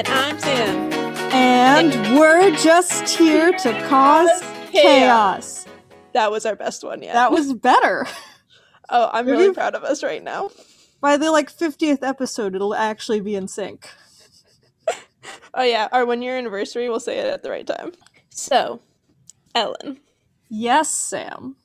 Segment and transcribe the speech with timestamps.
[0.00, 0.92] And I'm Sam.
[1.30, 4.30] And we're just here to cause
[4.70, 5.66] chaos.
[6.14, 7.12] That was our best one yet.
[7.12, 8.06] That was better.
[8.88, 10.48] oh, I'm really proud of us right now.
[11.02, 13.90] By the like 50th episode, it'll actually be in sync.
[15.52, 17.92] Oh yeah, our one year anniversary, we'll say it at the right time.
[18.30, 18.80] So,
[19.54, 20.00] Ellen,
[20.48, 21.56] Yes, Sam.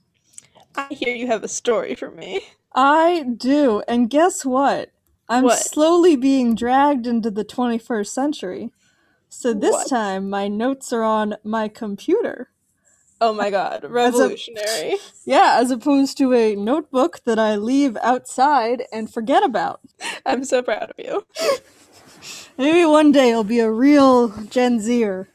[0.75, 2.41] I hear you have a story for me.
[2.73, 3.81] I do.
[3.87, 4.91] And guess what?
[5.29, 5.63] I'm What?
[5.63, 8.71] slowly being dragged into the 21st century.
[9.29, 9.89] So this What?
[9.89, 12.49] time, my notes are on my computer.
[13.21, 14.97] Oh my god, revolutionary.
[15.25, 19.81] Yeah, as opposed to a notebook that I leave outside and forget about.
[20.25, 21.25] I'm so proud of you.
[22.57, 25.29] Maybe one day I'll be a real Gen Zer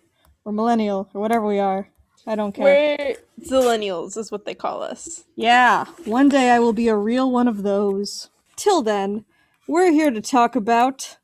[0.45, 1.91] or millennial or whatever we are.
[2.27, 2.85] I don't care.
[2.99, 5.25] We're zillennials, is what they call us.
[5.37, 8.31] Yeah, one day I will be a real one of those.
[8.57, 9.25] Till then,
[9.71, 11.17] we're here to talk about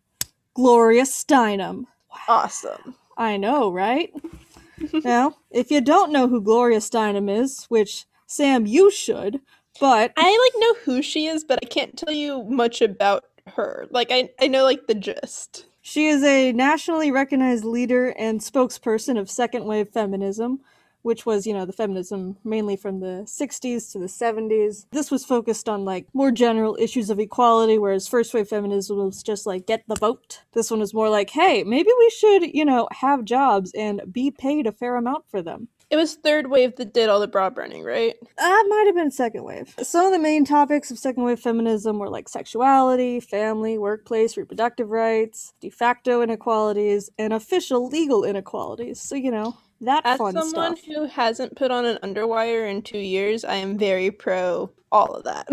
[0.55, 1.87] Gloria Steinem.
[2.29, 2.95] Awesome.
[3.19, 4.13] I know, right?
[5.05, 9.41] now, if you don't know who Gloria Steinem is, which Sam, you should,
[9.81, 13.89] but I like know who she is, but I can't tell you much about her.
[13.91, 15.67] Like I, I know like the gist.
[15.83, 20.61] She is a nationally recognized leader and spokesperson of second wave feminism,
[21.07, 24.87] which was, you know, the feminism mainly from the 60s to the 70s.
[24.91, 29.23] This was focused on like more general issues of equality, whereas first wave feminism was
[29.23, 30.41] just like get the vote.
[30.53, 34.33] This one was more like, hey, maybe we should, you know, have jobs and be
[34.33, 35.69] paid a fair amount for them.
[35.91, 38.17] It was third wave that did all the bra burning, right?
[38.21, 39.77] Uh, that might have been second wave.
[39.81, 44.91] Some of the main topics of second wave feminism were like sexuality, family, workplace, reproductive
[44.91, 49.01] rights, de facto inequalities, and official legal inequalities.
[49.01, 50.87] So, you know, that As fun someone stuff.
[50.87, 55.25] who hasn't put on an underwire in two years, I am very pro all of
[55.25, 55.47] that.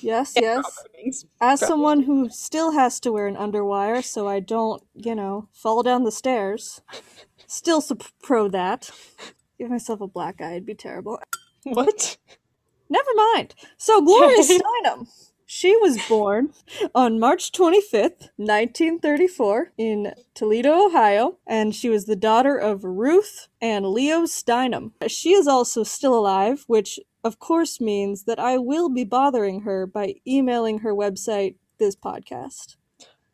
[0.00, 1.24] Yes, And yes.
[1.40, 1.68] As Pro.
[1.68, 6.04] someone who still has to wear an underwire so I don't, you know, fall down
[6.04, 6.82] the stairs,
[7.46, 8.90] still sup- pro that.
[9.58, 11.18] Give myself a black eye, it'd be terrible.
[11.64, 12.18] What?
[12.90, 13.54] Never mind.
[13.78, 15.06] So Gloria Steinem.
[15.54, 16.54] She was born
[16.94, 23.86] on March 25th, 1934, in Toledo, Ohio, and she was the daughter of Ruth and
[23.88, 24.92] Leo Steinem.
[25.08, 29.86] She is also still alive, which of course means that I will be bothering her
[29.86, 32.76] by emailing her website this podcast.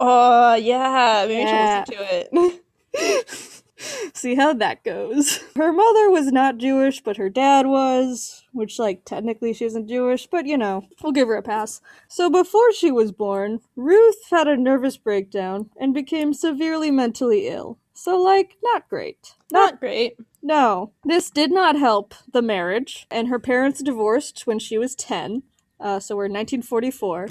[0.01, 1.85] Oh yeah, maybe Yeah.
[1.85, 2.53] should listen to
[2.95, 3.53] it.
[4.15, 5.41] See how that goes.
[5.57, 10.27] Her mother was not Jewish, but her dad was, which, like, technically she isn't Jewish,
[10.27, 11.81] but you know, we'll give her a pass.
[12.09, 17.79] So before she was born, Ruth had a nervous breakdown and became severely mentally ill.
[17.95, 19.35] So, like, not great.
[19.51, 20.17] Not Not great.
[20.43, 25.43] no, this did not help the marriage, and her parents divorced when she was 10,
[25.81, 27.29] uh, so we're in 1944,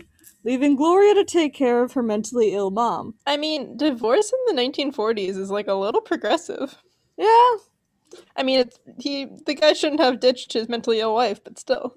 [0.47, 3.15] leaving Gloria to take care of her mentally ill mom.
[3.27, 6.77] I mean, divorce in the 1940s is like a little progressive.
[7.17, 7.57] Yeah,
[8.35, 11.93] I mean, it's, he the guy shouldn't have ditched his mentally ill wife, but still.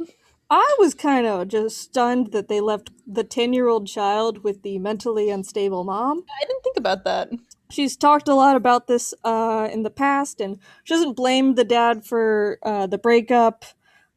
[0.50, 4.62] I was kind of just stunned that they left the 10 year old child with
[4.62, 6.24] the mentally unstable mom.
[6.42, 7.30] I didn't think about that.
[7.70, 11.62] She's talked a lot about this uh, in the past, and she doesn't blame the
[11.64, 13.64] dad for uh, the breakup,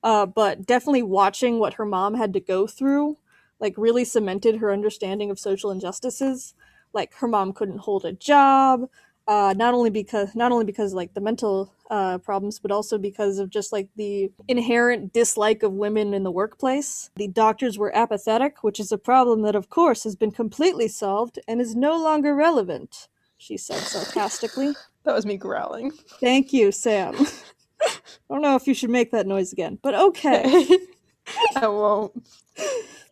[0.01, 3.17] uh, but definitely watching what her mom had to go through,
[3.63, 6.53] like, really cemented her understanding of social injustices.
[6.93, 8.89] Like, her mom couldn't hold a job.
[9.27, 13.39] Uh, not only because not only because like the mental uh, problems, but also because
[13.39, 17.09] of just like the inherent dislike of women in the workplace.
[17.15, 21.39] The doctors were apathetic, which is a problem that, of course, has been completely solved
[21.47, 23.07] and is no longer relevant.
[23.37, 24.73] She said sarcastically.
[25.05, 25.91] That was me growling.
[26.21, 27.13] Thank you, Sam.
[27.81, 27.93] I
[28.29, 30.65] don't know if you should make that noise again, but okay.
[31.57, 32.25] I won't.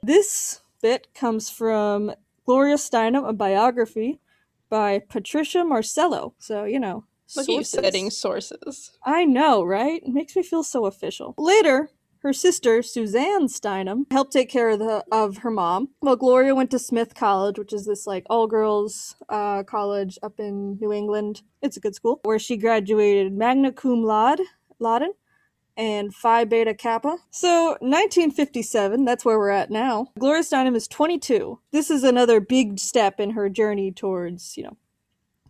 [0.04, 2.14] This bit comes from
[2.48, 4.20] Gloria Steinem, a biography
[4.68, 6.34] by Patricia Marcello.
[6.40, 7.72] So, you know, Look at you sources.
[7.72, 8.98] citing sources.
[9.04, 10.02] I know, right?
[10.04, 11.36] It makes me feel so official.
[11.38, 11.92] Later,
[12.24, 15.90] her sister, Suzanne Steinem, helped take care of, the, of her mom.
[16.02, 20.40] Well, Gloria went to Smith College, which is this like all girls uh, college up
[20.40, 21.44] in New England.
[21.62, 24.42] It's a good school, where she graduated magna cum laude,
[24.80, 25.04] laude
[25.78, 27.18] and Phi Beta Kappa.
[27.30, 30.08] So, 1957, that's where we're at now.
[30.20, 31.60] Gloria Steinem is 22.
[31.72, 34.78] This is another big step in her journey towards, you know,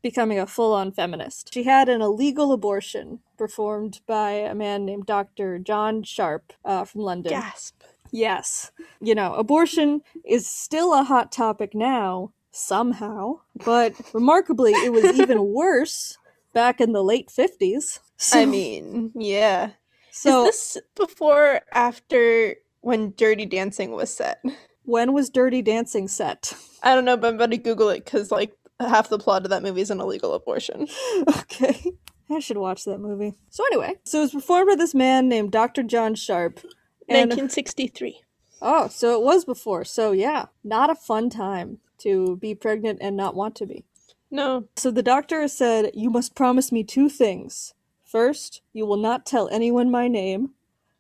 [0.02, 1.54] becoming a full on feminist.
[1.54, 5.60] She had an illegal abortion performed by a man named Dr.
[5.60, 7.32] John Sharp uh, from London.
[7.32, 7.82] Gasp.
[8.12, 8.72] Yes.
[9.00, 15.54] You know, abortion is still a hot topic now, somehow, but remarkably, it was even
[15.54, 16.18] worse
[16.54, 18.00] back in the late 50s.
[18.18, 19.72] So, I mean, yeah.
[20.12, 24.44] So Is this before after when Dirty Dancing was set?
[24.84, 26.54] when was Dirty Dancing set?
[26.84, 29.50] I don't know, but I'm about to Google it because, like, half the plot of
[29.52, 30.88] that movie is an illegal abortion.
[31.38, 31.92] okay.
[32.30, 33.34] I should watch that movie.
[33.50, 35.84] So anyway, so it was performed by this man named Dr.
[35.84, 36.62] John Sharp.
[37.08, 38.22] 1963.
[38.62, 39.84] oh, so it was before.
[39.84, 43.84] So yeah, not a fun time to be pregnant and not want to be.
[44.32, 44.70] No.
[44.78, 47.74] So the doctor said, "You must promise me two things.
[48.12, 50.50] First, you will not tell anyone my name,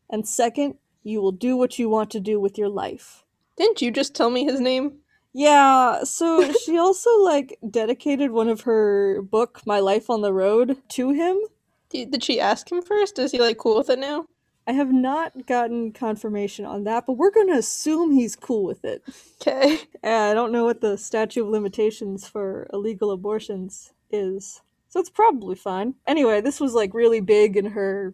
[0.09, 3.25] and second, you will do what you want to do with your life."
[3.57, 4.99] Didn't you just tell me his name?
[5.33, 10.77] Yeah, so she also like dedicated one of her book, My Life on the Road,
[10.89, 11.37] to him.
[11.89, 13.19] Did, did she ask him first?
[13.19, 14.25] Is he like cool with it now?
[14.65, 19.03] I have not gotten confirmation on that, but we're gonna assume he's cool with it.
[19.41, 19.79] Okay.
[20.03, 24.61] I don't know what the statute of limitations for illegal abortions is,
[24.91, 25.95] so it's probably fine.
[26.05, 28.13] Anyway, this was like really big in her,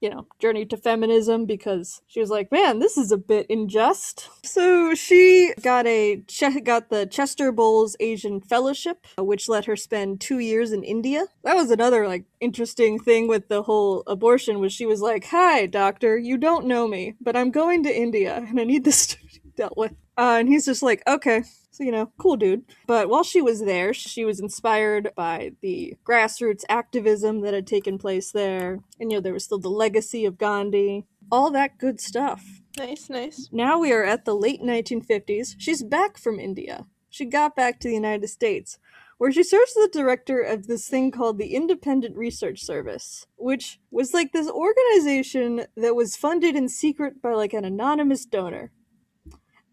[0.00, 4.30] you know, journey to feminism because she was like, "Man, this is a bit unjust."
[4.44, 6.22] So she got a
[6.62, 11.26] got the Chester Bowles Asian Fellowship, which let her spend two years in India.
[11.42, 15.66] That was another like interesting thing with the whole abortion was she was like, "Hi,
[15.66, 19.18] doctor, you don't know me, but I'm going to India and I need this to
[19.18, 21.42] be dealt with." Uh, and he's just like, "Okay."
[21.78, 22.64] So, you know, cool dude.
[22.88, 27.98] But while she was there, she was inspired by the grassroots activism that had taken
[27.98, 28.80] place there.
[28.98, 32.44] And, you know, there was still the legacy of Gandhi, all that good stuff.
[32.76, 33.48] Nice, nice.
[33.52, 35.54] Now we are at the late 1950s.
[35.56, 36.86] She's back from India.
[37.10, 38.80] She got back to the United States,
[39.18, 43.78] where she serves as the director of this thing called the Independent Research Service, which
[43.92, 48.72] was like this organization that was funded in secret by like an anonymous donor.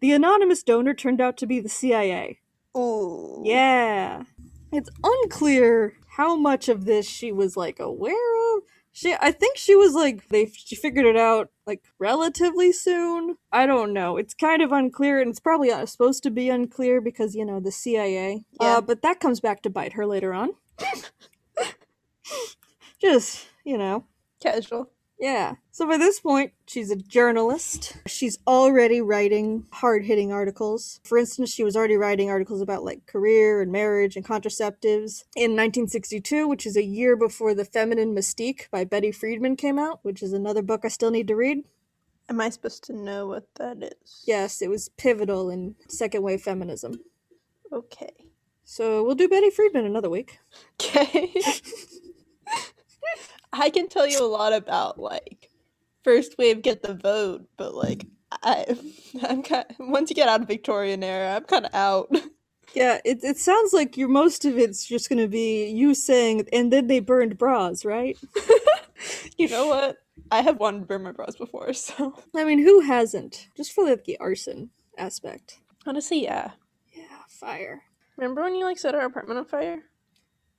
[0.00, 2.40] The anonymous donor turned out to be the CIA.
[2.76, 3.42] Ooh.
[3.44, 4.24] Yeah.
[4.72, 8.62] It's unclear how much of this she was like aware of.
[8.92, 13.36] She I think she was like they she figured it out like relatively soon.
[13.52, 14.16] I don't know.
[14.16, 17.60] It's kind of unclear and it's probably uh, supposed to be unclear because you know
[17.60, 18.44] the CIA.
[18.60, 18.78] Yeah.
[18.78, 20.50] Uh, but that comes back to bite her later on.
[23.00, 24.04] Just, you know,
[24.40, 24.90] Casual.
[25.18, 25.54] Yeah.
[25.70, 27.96] So by this point, she's a journalist.
[28.06, 31.00] She's already writing hard hitting articles.
[31.04, 35.52] For instance, she was already writing articles about like career and marriage and contraceptives in
[35.52, 40.22] 1962, which is a year before The Feminine Mystique by Betty Friedman came out, which
[40.22, 41.64] is another book I still need to read.
[42.28, 44.24] Am I supposed to know what that is?
[44.26, 47.00] Yes, it was pivotal in second wave feminism.
[47.72, 48.12] Okay.
[48.64, 50.40] So we'll do Betty Friedman another week.
[50.74, 51.32] Okay.
[53.58, 55.50] I can tell you a lot about like
[56.04, 58.06] first wave get the vote, but like
[58.42, 58.76] I
[59.22, 62.10] I'm kind once you get out of Victorian era, I'm kind of out.
[62.74, 66.46] Yeah, it, it sounds like your most of it's just going to be you saying,
[66.52, 68.18] and then they burned bras, right?
[69.38, 69.98] you know what?
[70.30, 73.48] I have wanted to burn my bras before, so I mean, who hasn't?
[73.56, 75.58] Just for like the arson aspect.
[75.86, 76.50] honestly, yeah.
[76.92, 77.82] Yeah, fire.
[78.16, 79.82] Remember when you like set our apartment on fire?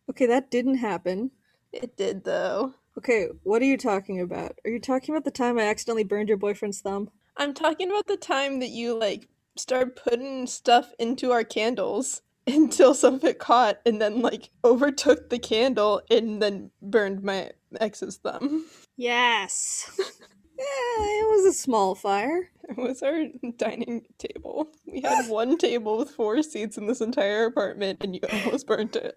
[0.09, 1.31] Okay, that didn't happen.
[1.71, 2.73] It did though.
[2.97, 4.57] Okay, what are you talking about?
[4.65, 7.11] Are you talking about the time I accidentally burned your boyfriend's thumb?
[7.35, 12.95] I'm talking about the time that you like started putting stuff into our candles until
[12.95, 18.17] some of it caught and then like overtook the candle and then burned my ex's
[18.17, 18.65] thumb.
[18.95, 19.91] Yes.
[19.99, 20.63] yeah,
[20.97, 22.49] it was a small fire.
[22.67, 23.25] It was our
[23.57, 24.71] dining table.
[24.87, 28.95] We had one table with four seats in this entire apartment and you almost burnt
[28.95, 29.15] it.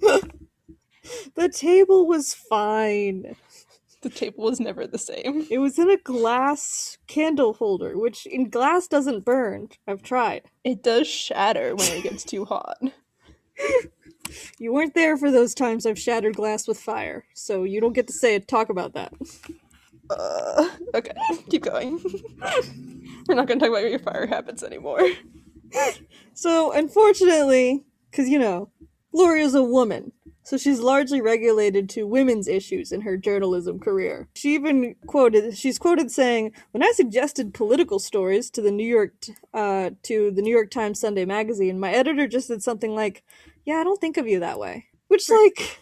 [1.34, 3.36] The table was fine.
[4.02, 5.46] The table was never the same.
[5.50, 9.68] It was in a glass candle holder, which in glass doesn't burn.
[9.86, 10.42] I've tried.
[10.64, 12.78] It does shatter when it gets too hot.
[14.58, 18.06] You weren't there for those times I've shattered glass with fire, so you don't get
[18.06, 19.12] to say a talk about that.
[20.10, 21.12] Uh, okay,
[21.50, 22.00] keep going.
[23.28, 25.00] We're not gonna talk about your fire habits anymore.
[26.34, 28.70] So, unfortunately, because you know,
[29.12, 30.12] Gloria's a woman,
[30.44, 34.28] so she's largely regulated to women's issues in her journalism career.
[34.34, 39.14] She even quoted, she's quoted saying, "When I suggested political stories to the New York,
[39.52, 43.24] uh, to the New York Times Sunday magazine, my editor just said something like,
[43.64, 45.80] "Yeah, I don't think of you that way," which, like,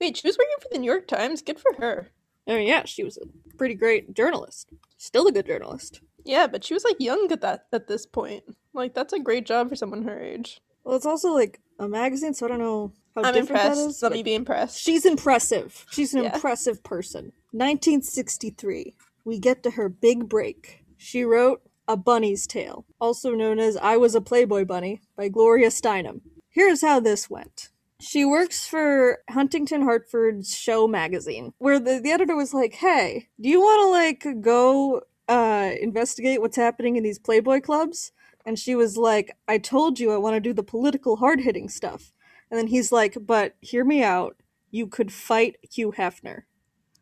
[0.00, 1.42] Wait, she was working for the New York Times.
[1.42, 2.10] Good for her.
[2.46, 6.00] I mean, yeah, she was a pretty great journalist, still a good journalist.
[6.24, 8.44] Yeah, but she was like young at that at this point.
[8.72, 10.60] Like that's a great job for someone her age.
[10.84, 13.80] Well, it's also like a magazine, so I don't know how I'm different impressed.
[13.80, 14.02] that is.
[14.02, 14.78] Let me be impressed.
[14.80, 15.86] She's impressive.
[15.90, 16.34] She's an Yeah.
[16.34, 17.32] impressive person.
[17.52, 18.94] 1963.
[19.24, 20.84] We get to her big break.
[20.96, 25.68] She wrote A Bunny's Tale, also known as I Was a Playboy Bunny by Gloria
[25.68, 26.20] Steinem.
[26.50, 27.70] Here's how this went.
[28.00, 33.48] She works for Huntington Hartford's Show magazine, where the, the editor was like, Hey, do
[33.48, 33.88] you want to
[34.28, 38.12] like go uh, investigate what's happening in these Playboy clubs?
[38.48, 41.68] And she was like, I told you I want to do the political hard hitting
[41.68, 42.14] stuff.
[42.50, 44.36] And then he's like, But hear me out.
[44.70, 46.44] You could fight Hugh Hefner.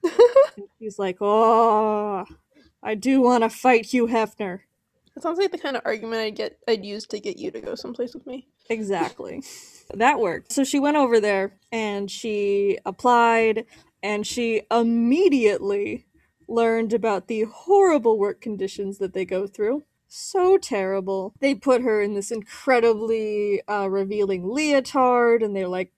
[0.56, 2.24] And he's like, Oh,
[2.82, 4.62] I do want to fight Hugh Hefner.
[5.14, 7.60] That sounds like the kind of argument I'd get I'd use to get you to
[7.60, 8.48] go someplace with me.
[8.68, 9.44] Exactly.
[9.94, 10.50] that worked.
[10.50, 13.66] So she went over there and she applied
[14.02, 16.06] and she immediately
[16.48, 19.84] learned about the horrible work conditions that they go through.
[20.08, 21.34] So terrible.
[21.40, 25.92] They put her in this incredibly uh, revealing leotard and they're like,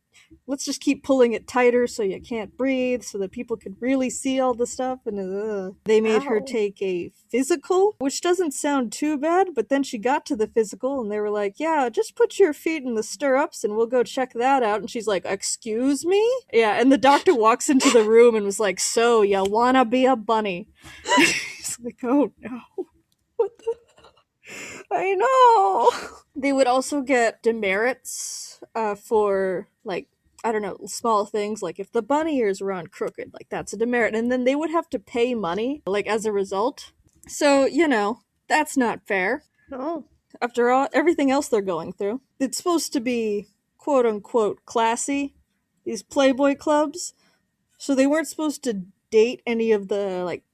[0.46, 4.10] let's just keep pulling it tighter so you can't breathe so that people could really
[4.10, 8.92] see all the stuff and uh, they made her take a physical which doesn't sound
[8.92, 12.16] too bad but then she got to the physical and they were like yeah just
[12.16, 15.24] put your feet in the stirrups and we'll go check that out and she's like
[15.24, 16.22] excuse me?
[16.52, 20.04] Yeah and the doctor walks into the room and was like so you wanna be
[20.06, 20.68] a bunny?
[21.16, 22.60] He's like oh no.
[23.36, 23.76] What the
[24.90, 25.90] I know.
[26.40, 30.06] They would also get demerits uh, for like
[30.44, 33.72] I don't know small things like if the bunny ears were on crooked, like that's
[33.72, 36.92] a demerit, and then they would have to pay money like as a result.
[37.26, 39.42] So you know that's not fair.
[39.68, 40.04] No.
[40.40, 45.34] After all, everything else they're going through, it's supposed to be quote unquote classy.
[45.84, 47.14] These Playboy clubs,
[47.78, 50.44] so they weren't supposed to date any of the like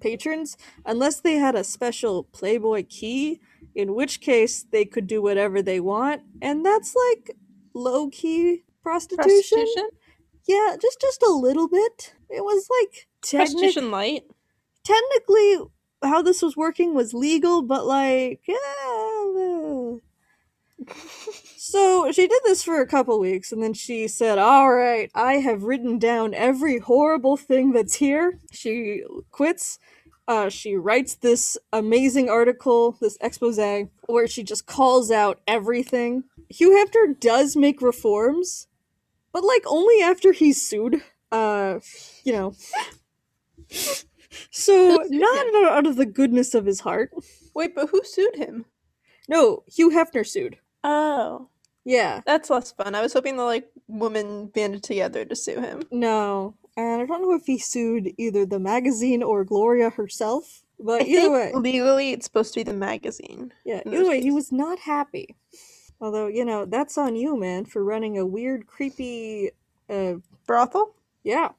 [0.00, 3.40] patrons unless they had a special Playboy key,
[3.74, 7.36] in which case they could do whatever they want, and that's like
[7.74, 9.24] low key prostitution.
[9.58, 9.88] Prostitution?
[10.48, 12.14] Yeah, just just a little bit.
[12.28, 14.24] It was like technic- Prostitution light.
[14.84, 15.58] technically
[16.02, 18.56] how this was working was legal, but like yeah.
[21.56, 25.34] So she did this for a couple weeks and then she said, All right, I
[25.34, 28.38] have written down every horrible thing that's here.
[28.50, 29.78] She quits.
[30.26, 33.58] Uh, she writes this amazing article, this expose,
[34.06, 36.24] where she just calls out everything.
[36.48, 38.66] Hugh Hefner does make reforms,
[39.32, 41.02] but like only after he's sued.
[41.30, 41.78] Uh,
[42.24, 42.54] you know.
[44.50, 47.12] So, not out of the goodness of his heart.
[47.54, 48.64] Wait, but who sued him?
[49.28, 50.58] No, Hugh Hefner sued.
[50.84, 51.48] Oh.
[51.84, 52.20] Yeah.
[52.26, 52.94] That's less fun.
[52.94, 55.82] I was hoping the like women banded together to sue him.
[55.90, 56.54] No.
[56.76, 60.62] And I don't know if he sued either the magazine or Gloria herself.
[60.78, 63.52] But I either way, legally it's supposed to be the magazine.
[63.64, 65.36] yeah, either way, he was not happy.
[66.00, 69.50] Although, you know, that's on you, man, for running a weird, creepy,
[69.90, 70.14] uh,
[70.46, 70.94] Brothel?
[71.24, 71.50] yeah.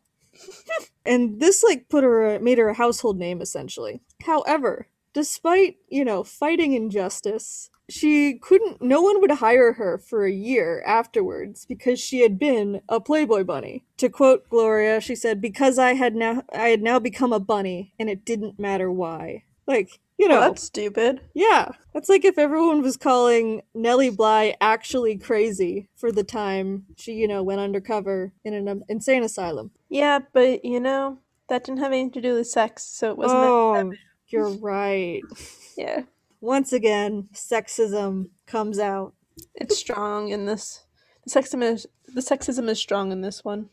[1.05, 4.01] and this, like, put her, made her a household name, essentially.
[4.25, 10.31] However, despite, you know, fighting injustice, she couldn't, no one would hire her for a
[10.31, 13.83] year afterwards because she had been a Playboy bunny.
[13.97, 17.93] To quote Gloria, she said, because I had now, I had now become a bunny
[17.99, 19.43] and it didn't matter why.
[19.67, 20.39] Like, you know.
[20.39, 21.21] Well, that's stupid.
[21.33, 27.13] Yeah, that's like if everyone was calling Nellie Bly actually crazy for the time she,
[27.13, 29.71] you know, went undercover in an insane asylum.
[29.89, 31.17] Yeah, but you know,
[31.49, 33.93] that didn't have anything to do with sex, so it wasn't oh,
[34.27, 35.21] you're right.
[35.77, 36.03] yeah.
[36.41, 39.13] Once again, sexism comes out.
[39.55, 40.83] It's strong in this
[41.25, 43.69] the sexism is the sexism is strong in this one.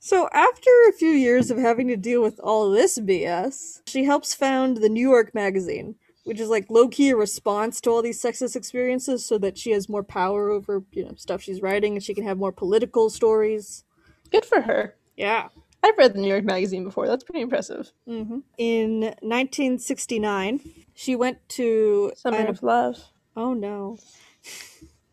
[0.00, 4.34] So, after a few years of having to deal with all this BS, she helps
[4.34, 5.94] found the New York Magazine,
[6.24, 9.70] which is like low key a response to all these sexist experiences so that she
[9.70, 13.10] has more power over, you know, stuff she's writing and she can have more political
[13.10, 13.84] stories.
[14.30, 14.96] Good for her.
[15.16, 15.48] Yeah.
[15.84, 17.06] I've read the New York Magazine before.
[17.06, 17.92] That's pretty impressive.
[18.04, 22.12] hmm In 1969, she went to.
[22.16, 22.96] Summer uh, of Love.
[23.36, 23.98] oh no.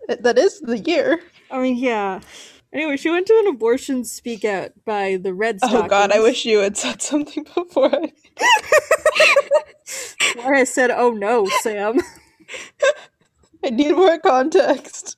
[0.07, 1.21] That is the year.
[1.51, 2.21] I mean, yeah.
[2.71, 5.83] Anyway, she went to an abortion speak out by the Red Stockings.
[5.83, 8.11] Oh god, I wish you had said something before I
[10.35, 11.99] Why I said, oh no, Sam.
[13.65, 15.17] I need more context.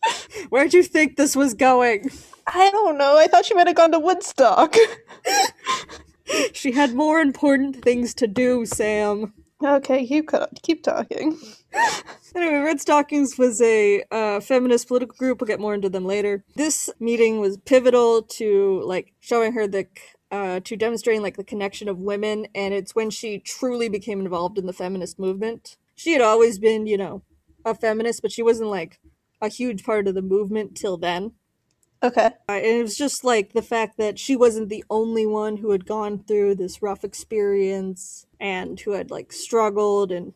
[0.49, 2.09] Where'd you think this was going?
[2.47, 3.17] I don't know.
[3.17, 4.75] I thought she might have gone to Woodstock.
[6.53, 9.33] She had more important things to do, Sam.
[9.63, 10.29] Okay, keep
[10.63, 11.37] keep talking.
[12.35, 15.41] Anyway, Red Stockings was a uh, feminist political group.
[15.41, 16.45] We'll get more into them later.
[16.55, 19.87] This meeting was pivotal to like showing her the
[20.31, 24.57] uh, to demonstrating like the connection of women, and it's when she truly became involved
[24.57, 25.77] in the feminist movement.
[25.95, 27.23] She had always been, you know,
[27.65, 28.99] a feminist, but she wasn't like
[29.41, 31.33] a huge part of the movement till then.
[32.03, 32.31] Okay.
[32.49, 35.71] Uh, and it was just like the fact that she wasn't the only one who
[35.71, 40.33] had gone through this rough experience and who had like struggled and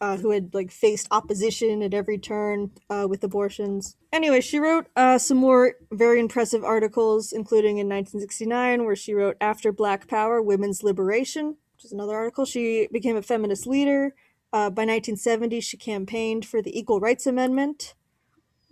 [0.00, 3.96] uh, who had like faced opposition at every turn uh, with abortions.
[4.12, 9.36] Anyway, she wrote uh, some more very impressive articles, including in 1969, where she wrote
[9.40, 12.44] After Black Power Women's Liberation, which is another article.
[12.44, 14.14] She became a feminist leader.
[14.52, 17.94] Uh, by 1970, she campaigned for the Equal Rights Amendment.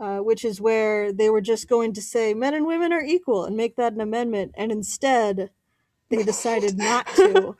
[0.04, 3.46] Uh, which is where they were just going to say men and women are equal
[3.46, 5.50] and make that an amendment, and instead
[6.10, 7.56] they decided not to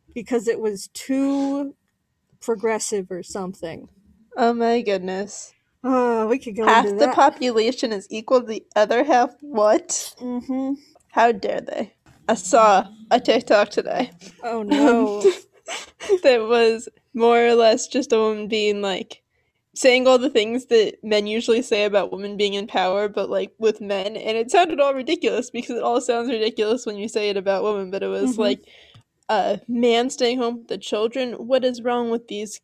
[0.14, 1.76] because it was too
[2.40, 3.88] progressive or something.
[4.36, 5.54] Oh my goodness.
[5.84, 7.14] Oh, we could go Half the that.
[7.14, 9.34] population is equal to the other half.
[9.40, 10.14] What?
[10.18, 10.74] hmm
[11.12, 11.94] How dare they?
[12.28, 15.30] I saw a TikTok today Oh no.
[16.24, 19.23] that was more or less just a woman being like
[19.74, 23.52] saying all the things that men usually say about women being in power, but like
[23.58, 27.30] with men, and it sounded all ridiculous because it all sounds ridiculous when you say
[27.30, 27.90] it about women.
[27.90, 28.38] But it was Mhm.
[28.38, 28.60] like
[29.28, 31.34] a man staying home with the children.
[31.34, 32.60] What is wrong with these?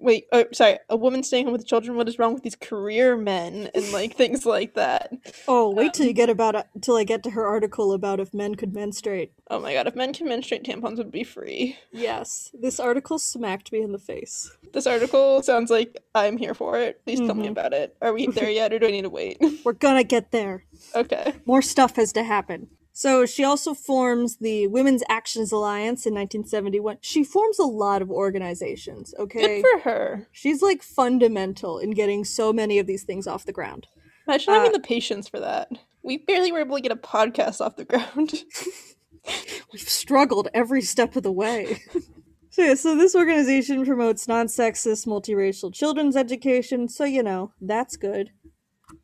[0.00, 1.96] Wait, oh, sorry, a woman staying home with the children.
[1.96, 5.12] What is wrong with these career men and like things like that?
[5.46, 8.32] oh, wait till you get about it, till I get to her article about if
[8.32, 9.32] men could menstruate.
[9.50, 11.76] Oh my god, if men can menstruate, tampons would be free.
[11.92, 14.50] Yes, this article smacked me in the face.
[14.72, 17.04] This article sounds like I'm here for it.
[17.04, 17.50] Please tell me Mhm.
[17.50, 17.94] about it.
[18.00, 19.38] Are we there yet, or do I need to wait?
[19.64, 20.64] We're gonna get there.
[20.94, 21.34] okay.
[21.44, 22.68] More stuff has to happen.
[23.00, 26.98] So she also forms the Women's Actions Alliance in 1971.
[27.00, 29.62] She forms a lot of organizations, okay?
[29.62, 30.28] Good for her.
[30.32, 33.86] She's like fundamental in getting so many of these things off the ground.
[34.28, 35.70] Imagine having Uh, the patience for that.
[36.02, 38.44] We barely were able to get a podcast off the ground.
[39.72, 41.80] We've struggled every step of the way.
[42.50, 48.32] so yeah, so this organization promotes non-sexist, multiracial children's education, so you know, that's good.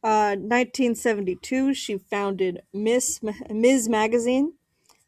[0.03, 4.55] Uh 1972 she founded Miss Ms magazine,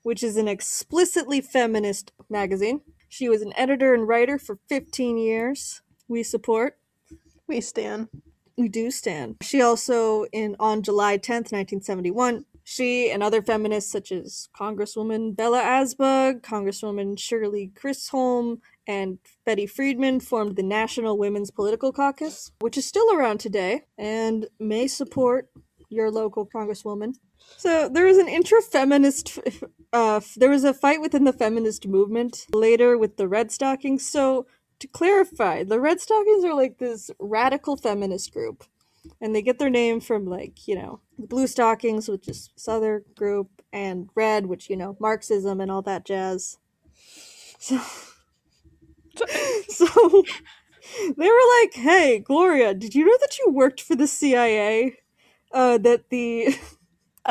[0.03, 2.81] which is an explicitly feminist magazine.
[3.09, 5.83] She was an editor and writer for 15 years.
[6.09, 6.79] We support
[7.49, 8.09] we stand.
[8.59, 9.37] we do stand.
[9.43, 15.63] She also, in on July 10th, 1971, she and other feminists such as Congresswoman Bella
[15.63, 22.87] Abzug, Congresswoman Shirley Chisholm, and Betty Friedman formed the National Women's Political Caucus, which is
[22.87, 25.51] still around today and may support
[25.91, 27.15] your local congresswoman.
[27.59, 29.39] So there was an intra-feminist.
[29.91, 34.07] Uh, there was a fight within the feminist movement later with the Red Stockings.
[34.07, 34.47] So
[34.81, 38.65] to clarify, the Red Stockings are like this radical feminist group,
[39.19, 43.03] and they get their name from like you know the Blue Stockings, which is Southern
[43.17, 46.59] group, and Red, which you know Marxism and all that jazz.
[47.59, 47.81] So,
[49.69, 50.25] so
[51.17, 54.97] they were like, "Hey, Gloria, did you know that you worked for the CIA?
[55.53, 56.57] Uh, that the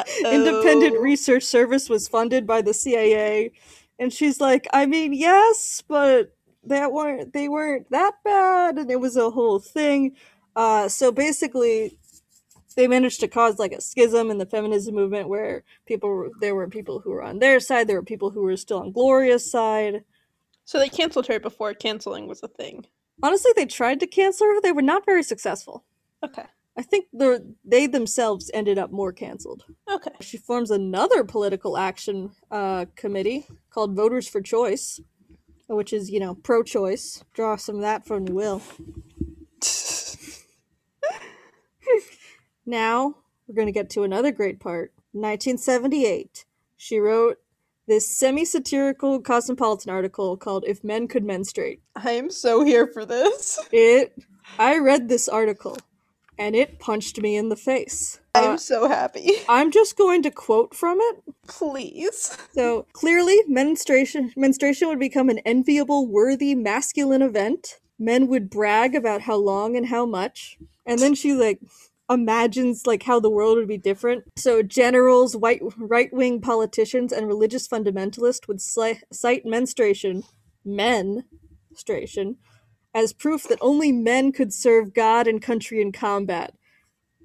[0.32, 3.52] independent research service was funded by the CIA?"
[4.00, 9.02] And she's like, "I mean, yes, but that weren't they weren't that bad, and it
[9.02, 10.16] was a whole thing."
[10.56, 11.92] Uh, so basically,
[12.78, 16.56] they managed to cause like a schism in the feminism movement where people were, there
[16.56, 19.50] were people who were on their side, there were people who were still on Gloria's
[19.52, 20.04] side.
[20.68, 22.88] So they canceled her before canceling was a thing.
[23.24, 24.60] Honestly, they tried to cancel her.
[24.60, 25.86] They were not very successful.
[26.22, 26.44] Okay.
[26.78, 29.64] I think the they themselves ended up more canceled.
[29.90, 30.12] Okay.
[30.20, 35.00] She forms another political action uh, committee called Voters for Choice,
[35.68, 37.24] which is you know pro-choice.
[37.34, 38.62] Draw some of that from you will.
[42.70, 43.16] Now
[43.48, 44.92] we're going to get to another great part.
[45.14, 46.44] 1978,
[46.76, 47.38] she wrote
[47.88, 53.60] this semi-satirical cosmopolitan article called "If Men Could Menstruate." I am so here for this.
[53.72, 54.14] It.
[54.60, 55.78] I read this article,
[56.38, 58.20] and it punched me in the face.
[58.36, 59.32] I'm Uh, so happy.
[59.50, 61.24] I'm just going to quote from it.
[61.48, 62.38] Please.
[62.54, 67.80] So clearly, menstruation menstruation would become an enviable, worthy, masculine event.
[68.00, 71.60] Men would brag about how long and how much, and then she like
[72.10, 74.24] imagines like how the world would be different.
[74.38, 80.24] So generals, white right wing politicians, and religious fundamentalists would sli- cite menstruation,
[80.66, 82.38] menstruation,
[82.94, 86.54] as proof that only men could serve God and country in combat.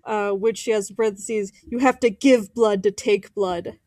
[0.05, 3.79] Uh, which she has parentheses, you have to give blood to take blood.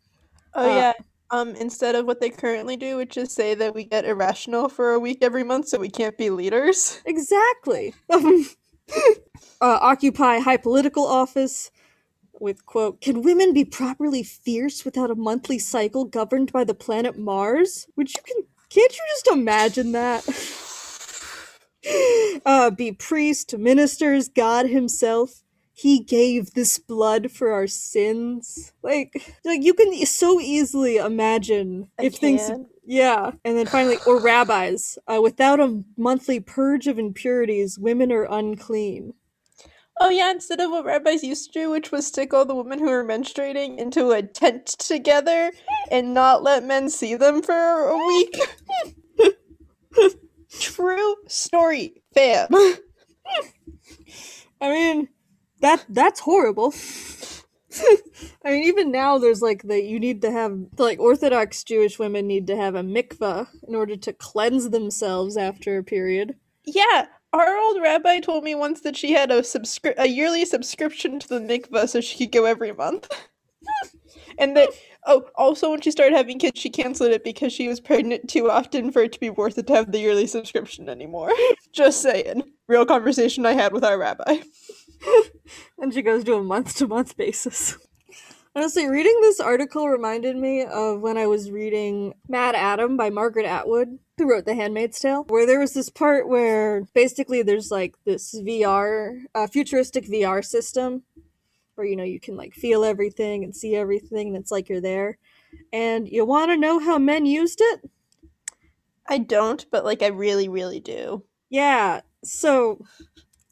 [0.54, 0.94] Oh Uh, yeah.
[1.30, 4.94] Um, instead of what they currently do, which is say that we get irrational for
[4.94, 7.02] a week every month, so we can't be leaders.
[7.06, 7.94] Exactly.
[9.62, 11.72] uh, occupy high political office
[12.40, 17.18] with quote, "Can women be properly fierce without a monthly cycle governed by the planet
[17.18, 20.26] Mars?" Which you can can't you just imagine that?
[22.46, 25.42] uh, be priest, ministers, God Himself.
[25.74, 28.72] He gave this blood for our sins.
[28.82, 32.50] Like, like you can so easily imagine I if things
[32.86, 34.98] yeah, and then finally, or rabbis.
[35.08, 39.14] Uh, without a monthly purge of impurities, women are unclean.
[40.00, 42.80] Oh yeah, instead of what rabbis used to do, which was stick all the women
[42.80, 45.52] who were menstruating into a tent together
[45.90, 48.38] and not let men see them for a week.
[50.60, 52.48] True story, fam.
[54.62, 55.10] I mean,
[55.62, 56.74] that that's horrible.
[58.46, 62.28] I mean, even now, there's like that you need to have like Orthodox Jewish women
[62.28, 66.36] need to have a mikvah in order to cleanse themselves after a period.
[66.66, 71.20] Yeah, our old rabbi told me once that she had a subscri- a yearly subscription
[71.20, 73.10] to the mikvah so she could go every month.
[74.38, 74.70] and that
[75.06, 78.50] oh, also when she started having kids, she canceled it because she was pregnant too
[78.50, 81.32] often for it to be worth it to have the yearly subscription anymore.
[81.74, 82.44] Just saying.
[82.68, 84.38] Real conversation I had with our rabbi.
[85.80, 87.78] and she goes to a month to month basis.
[88.56, 94.00] Honestly, reading this article reminded me of when I was reading MaddAddam by Margaret Atwood,
[94.18, 98.34] who wrote The Handmaid's Tale, where there was this part where basically there's like this
[98.34, 101.04] VR, uh, futuristic VR system
[101.76, 104.82] where you know you can like feel everything and see everything and it's like you're
[104.82, 105.18] there.
[105.74, 107.90] And you want to know how men used it?
[109.08, 111.24] I don't, but like I really, really do.
[111.50, 112.02] Yeah.
[112.24, 112.80] So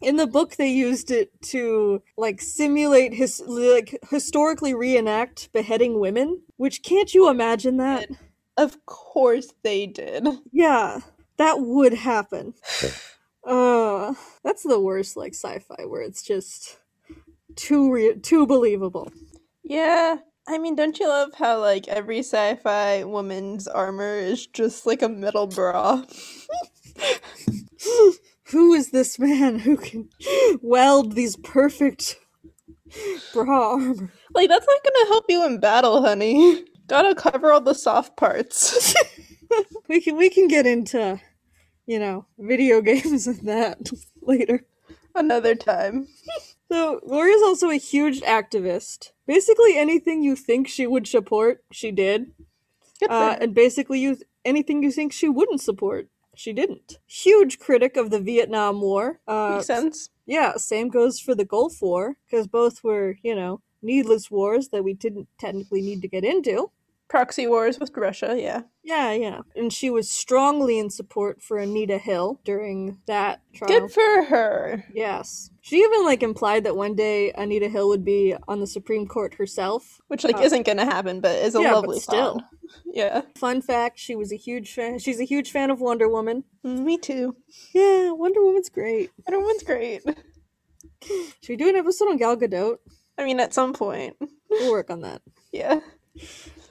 [0.02, 6.42] in the book they used it to like simulate his like historically reenact beheading women
[6.58, 8.10] which can't you imagine that
[8.58, 11.00] of course they did yeah
[11.38, 12.54] that would happen
[13.48, 14.14] uh
[14.44, 16.78] that's the worst like sci-fi where it's just
[17.56, 19.12] too re- too believable
[19.64, 25.02] yeah I mean, don't you love how like every sci-fi woman's armor is just like
[25.02, 26.04] a metal bra?
[28.46, 30.10] who is this man who can
[30.62, 32.18] weld these perfect
[33.34, 34.12] bra armor?
[34.34, 36.66] Like, that's not gonna help you in battle, honey.
[36.88, 38.94] Gotta cover all the soft parts.
[39.88, 41.20] we can we can get into,
[41.86, 43.90] you know, video games and that
[44.22, 44.66] later.
[45.16, 46.08] Another time.
[46.72, 49.12] So Gloria's also a huge activist.
[49.28, 52.32] Basically, anything you think she would support, she did.
[53.08, 57.00] Uh, and basically, you anything you think she wouldn't support, she didn't.
[57.06, 59.20] Huge critic of the Vietnam War.
[59.28, 60.10] Uh, Makes sense.
[60.26, 64.84] Yeah, same goes for the Gulf War, because both were, you know, needless wars that
[64.84, 66.72] we didn't technically need to get into.
[67.14, 68.62] Proxy wars with Russia, yeah.
[68.82, 69.42] Yeah, yeah.
[69.56, 73.82] And she was strongly in support for Anita Hill during that trial.
[73.82, 74.84] Good for her.
[74.92, 75.52] Yes.
[75.62, 79.36] She even like implied that one day Anita Hill would be on the Supreme Court
[79.36, 80.02] herself.
[80.08, 82.42] Which like uh, isn't gonna happen, but is a yeah, lovely still.
[82.86, 83.22] Yeah.
[83.36, 86.44] Fun fact, she was a huge fan she's a huge fan of Wonder Woman.
[86.66, 87.36] Mm, me too.
[87.72, 89.12] Yeah, Wonder Woman's great.
[89.28, 90.02] Wonder Woman's great.
[91.04, 92.78] Should we do an episode on Gal Gadot?
[93.18, 94.16] I mean at some point.
[94.50, 95.22] We'll work on that.
[95.52, 95.82] Yeah.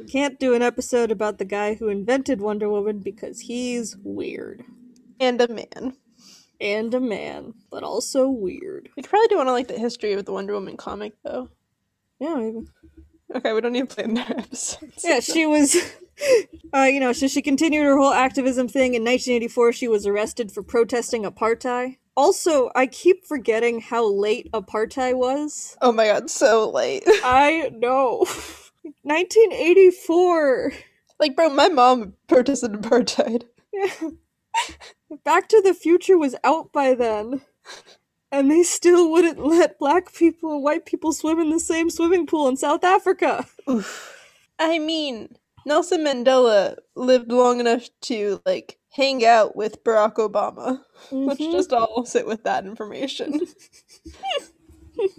[0.01, 4.65] We can't do an episode about the guy who invented Wonder Woman because he's weird.
[5.21, 5.95] And a man.
[6.61, 8.89] And a man, but also weird.
[8.97, 11.49] We could probably do one on like the history of the Wonder Woman comic though.
[12.19, 12.67] Yeah, maybe.
[13.35, 15.05] Okay, we don't need to plan their episodes.
[15.05, 15.77] Yeah, she was
[16.75, 18.95] uh, you know, so she continued her whole activism thing.
[18.95, 21.99] In 1984, she was arrested for protesting apartheid.
[22.17, 25.77] Also, I keep forgetting how late apartheid was.
[25.81, 27.05] Oh my god, so late.
[27.25, 28.19] I know.
[29.03, 30.73] 1984.
[31.19, 33.45] Like, bro, my mom protested apartheid.
[33.75, 34.11] Yeah.
[35.25, 37.41] Back to the Future was out by then.
[38.31, 42.27] And they still wouldn't let black people and white people swim in the same swimming
[42.27, 43.47] pool in South Africa.
[43.71, 44.15] Oof.
[44.59, 50.81] I mean, Nelson Mandela lived long enough to, like, hang out with Barack Obama.
[51.13, 51.29] Mm-hmm.
[51.29, 53.41] Let's just all sit with that information.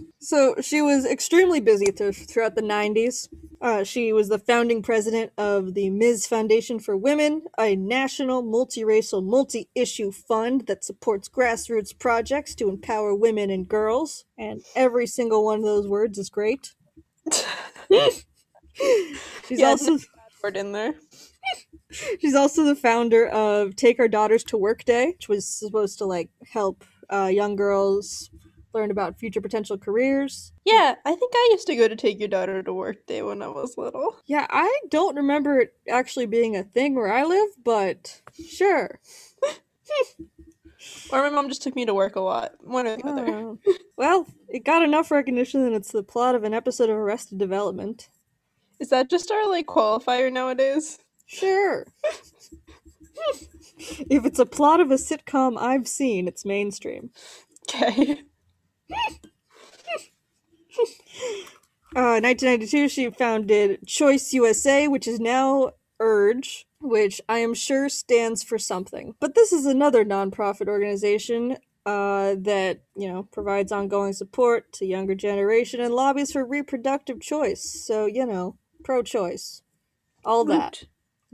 [0.20, 3.28] so she was extremely busy th- throughout the 90s.
[3.60, 6.26] Uh, she was the founding president of the Ms.
[6.26, 13.14] Foundation for Women, a national multiracial, multi issue fund that supports grassroots projects to empower
[13.14, 14.24] women and girls.
[14.38, 16.74] And every single one of those words is great.
[19.48, 19.98] She's Yeah, also
[20.42, 20.94] Word in there.
[22.20, 26.04] she's also the founder of Take Our Daughters to Work Day, which was supposed to
[26.04, 28.30] like help uh, young girls
[28.72, 30.52] learn about future potential careers.
[30.64, 33.40] Yeah, I think I used to go to take your daughter to work day when
[33.40, 34.16] I was little.
[34.26, 39.00] Yeah, I don't remember it actually being a thing where I live, but sure.
[41.10, 42.52] Or my mom just took me to work a lot.
[42.60, 43.26] One or the other.
[43.26, 43.58] Oh.
[43.96, 48.08] Well, it got enough recognition that it's the plot of an episode of Arrested Development.
[48.80, 50.98] Is that just our like qualifier nowadays?
[51.26, 51.86] Sure.
[53.78, 57.10] if it's a plot of a sitcom I've seen, it's mainstream.
[57.68, 58.22] Okay.
[61.96, 68.42] Uh, 1992, she founded Choice USA, which is now Urge, which I am sure stands
[68.42, 69.14] for something.
[69.20, 71.56] But this is another nonprofit organization
[71.86, 77.62] uh, that you know provides ongoing support to younger generation and lobbies for reproductive choice.
[77.62, 79.62] So you know, pro-choice,
[80.24, 80.84] all that.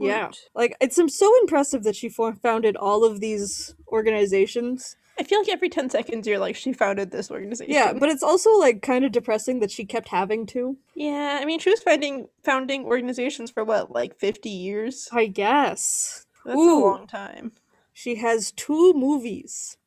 [0.07, 5.39] Yeah, like it's so impressive that she fo- founded all of these organizations I feel
[5.39, 7.71] like every 10 seconds you're like, she founded this organization.
[7.71, 10.77] Yeah, but it's also like kind of depressing that she kept having to.
[10.95, 15.09] Yeah, I mean, she was founding, founding organizations for what, like 50 years?
[15.11, 16.25] I guess.
[16.43, 16.83] That's Ooh.
[16.83, 17.51] a long time.
[17.93, 19.77] She has two movies.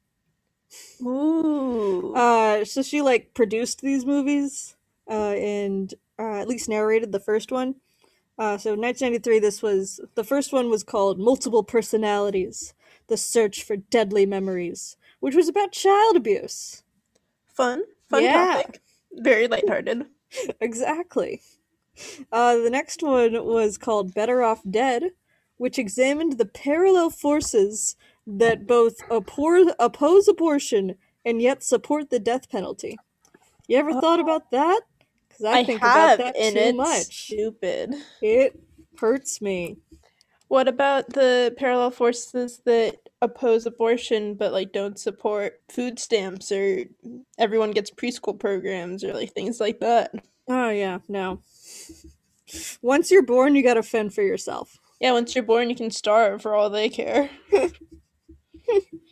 [1.02, 2.14] Ooh.
[2.14, 4.76] Uh, so she like produced these movies,
[5.10, 7.76] uh, and uh, at least narrated the first one.
[8.36, 12.74] Uh, so 1993, this was the first one was called Multiple Personalities:
[13.06, 16.82] The Search for Deadly Memories, which was about child abuse.
[17.46, 17.84] fun.
[18.10, 18.54] Fun Yeah.
[18.62, 18.82] topic.
[19.12, 20.06] Very lighthearted.
[20.60, 21.40] exactly.
[22.32, 25.10] Uh, the next one was called Better Off Dead,
[25.56, 27.94] which examined the parallel forces
[28.26, 32.96] that both appor- oppose abortion and yet support the death penalty.
[33.68, 34.80] You ever thought about that?
[35.38, 37.26] Because I, think about that and too it's much.
[37.26, 37.94] stupid.
[38.22, 38.58] It
[38.98, 39.78] hurts me.
[40.48, 46.84] What about the parallel forces that oppose abortion but like don't support food stamps or
[47.38, 50.12] everyone gets preschool programs or like things like that?
[50.46, 51.40] Oh yeah, no.
[52.82, 54.78] Once you're born, you gotta fend for yourself.
[55.00, 57.30] Yeah, once you're born, you can starve for all they care.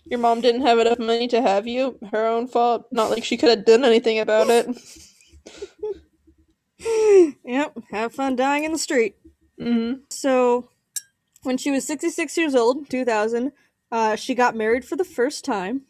[0.05, 1.99] Your mom didn't have enough money to have you.
[2.13, 2.87] Her own fault.
[2.93, 4.69] Not like she could have done anything about it.
[7.45, 9.17] yep, have fun dying in the street.
[9.59, 10.69] hmm So,
[11.43, 13.53] when she was 66 years old, 2000,
[13.91, 15.83] uh, she got married for the first time.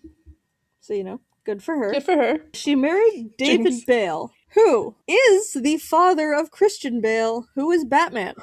[0.80, 1.92] So, you know, good for her.
[1.92, 2.40] Good for her.
[2.54, 3.84] She married David Jinx.
[3.84, 8.34] Bale, who is the father of Christian Bale, who is Batman.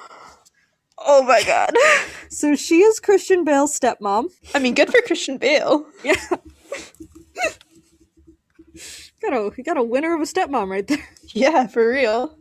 [0.98, 1.76] Oh my god.
[2.32, 4.30] So, she is Christian Bale's stepmom.
[4.54, 5.86] I mean, good for Christian Bale.
[6.04, 6.14] Yeah.
[9.22, 11.06] got a, you got a winner of a stepmom right there.
[11.34, 12.38] Yeah, for real.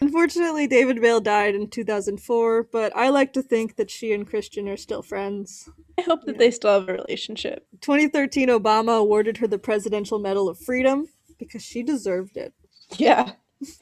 [0.00, 4.68] Unfortunately, David Bale died in 2004, but I like to think that she and Christian
[4.68, 5.68] are still friends.
[5.98, 7.66] I hope that they still have a relationship.
[7.80, 12.52] 2013 Obama awarded her the Presidential Medal of Freedom because she deserved it.
[12.96, 13.32] Yeah.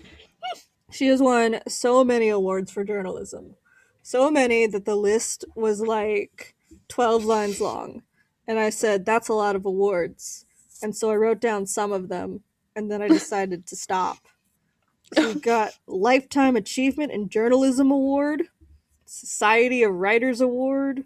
[0.93, 3.57] She has won so many awards for journalism.
[4.03, 6.55] So many that the list was like
[6.89, 8.03] 12 lines long.
[8.47, 10.45] And I said, that's a lot of awards.
[10.83, 12.41] And so I wrote down some of them,
[12.77, 14.19] and then I decided to stop.
[15.17, 18.45] She got Lifetime Achievement and Journalism Award,
[19.05, 21.05] Society of Writers Award,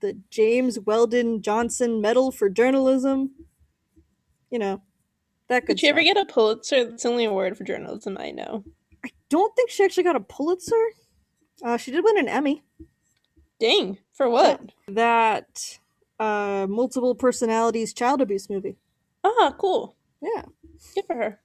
[0.00, 3.30] the James Weldon Johnson Medal for Journalism.
[4.50, 4.82] You know,
[5.48, 5.76] that could.
[5.76, 6.84] Did she ever get a Pulitzer?
[6.84, 8.64] That's the only award for journalism I know.
[9.04, 10.74] I don't think she actually got a Pulitzer.
[11.62, 12.62] Uh, she did win an Emmy.
[13.60, 13.98] Dang.
[14.12, 14.60] For what?
[14.88, 15.78] That
[16.18, 18.76] uh, multiple personalities child abuse movie.
[19.22, 19.96] Ah, cool.
[20.22, 20.42] Yeah.
[20.94, 21.40] Good for her.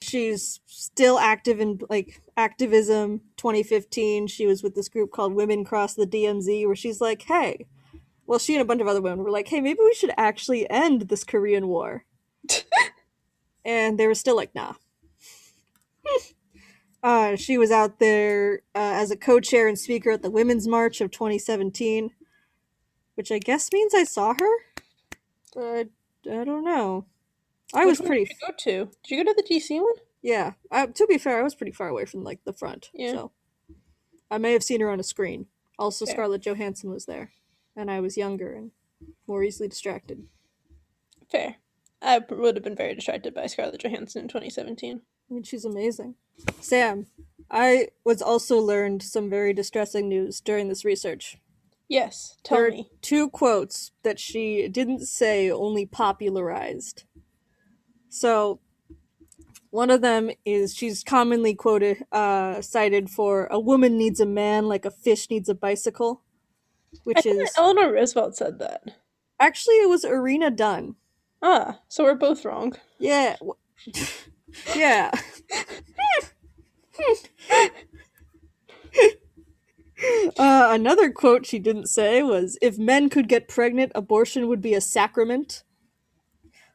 [0.00, 3.22] She's still active in like activism.
[3.36, 7.66] 2015, she was with this group called Women Cross the DMZ, where she's like, "Hey,
[8.26, 10.68] well, she and a bunch of other women were like, hey, maybe we should actually
[10.70, 12.04] end this Korean War."
[13.64, 14.74] and they were still like, "Nah."
[17.02, 21.00] uh, she was out there uh, as a co-chair and speaker at the Women's March
[21.00, 22.10] of 2017,
[23.14, 24.56] which I guess means I saw her.
[25.54, 25.88] But
[26.30, 27.06] I don't know.
[27.74, 28.90] I was one pretty Did you go to?
[29.02, 29.92] Did you go to the DC one?
[30.22, 30.52] yeah.
[30.70, 32.90] I, to be fair, I was pretty far away from like the front.
[32.94, 33.12] Yeah.
[33.12, 33.32] So
[34.30, 35.46] I may have seen her on a screen.
[35.78, 36.14] Also, Fair.
[36.14, 37.30] Scarlett Johansson was there,
[37.76, 38.72] and I was younger and
[39.26, 40.24] more easily distracted.
[41.30, 41.56] Fair.
[42.02, 45.00] I would have been very distracted by Scarlett Johansson in 2017.
[45.30, 46.14] I mean, she's amazing.
[46.60, 47.06] Sam,
[47.50, 51.36] I was also learned some very distressing news during this research.
[51.88, 52.90] Yes, tell There are me.
[53.02, 57.04] two quotes that she didn't say, only popularized.
[58.08, 58.60] So,
[59.70, 64.68] one of them is she's commonly quoted, uh, cited for "A woman needs a man
[64.68, 66.22] like a fish needs a bicycle,"
[67.04, 68.82] which is Eleanor Roosevelt said that.
[69.40, 70.96] actually it was Irina Dunn.
[71.42, 72.74] Ah, so we're both wrong.
[72.98, 73.36] Yeah,
[74.76, 75.10] yeah.
[80.38, 84.74] Uh, another quote she didn't say was, If men could get pregnant, abortion would be
[84.74, 85.64] a sacrament.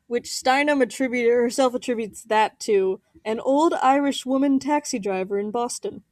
[0.08, 6.04] Which Steinem attributed herself attributes that to an old Irish woman taxi driver in Boston.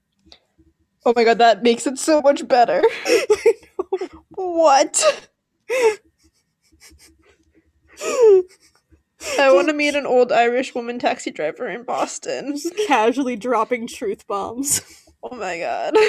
[1.05, 2.83] Oh my god, that makes it so much better.
[4.29, 5.29] what?
[9.39, 12.53] I want to meet an old Irish woman taxi driver in Boston.
[12.55, 14.81] Just casually dropping truth bombs.
[15.23, 15.95] Oh my god.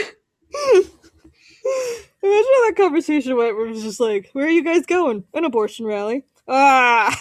[2.22, 5.24] Imagine how that conversation went where it was just like, Where are you guys going?
[5.34, 6.24] An abortion rally.
[6.48, 7.18] Ah!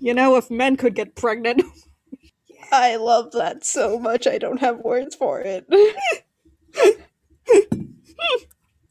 [0.00, 1.62] You know, if men could get pregnant.
[2.72, 5.66] I love that so much, I don't have words for it.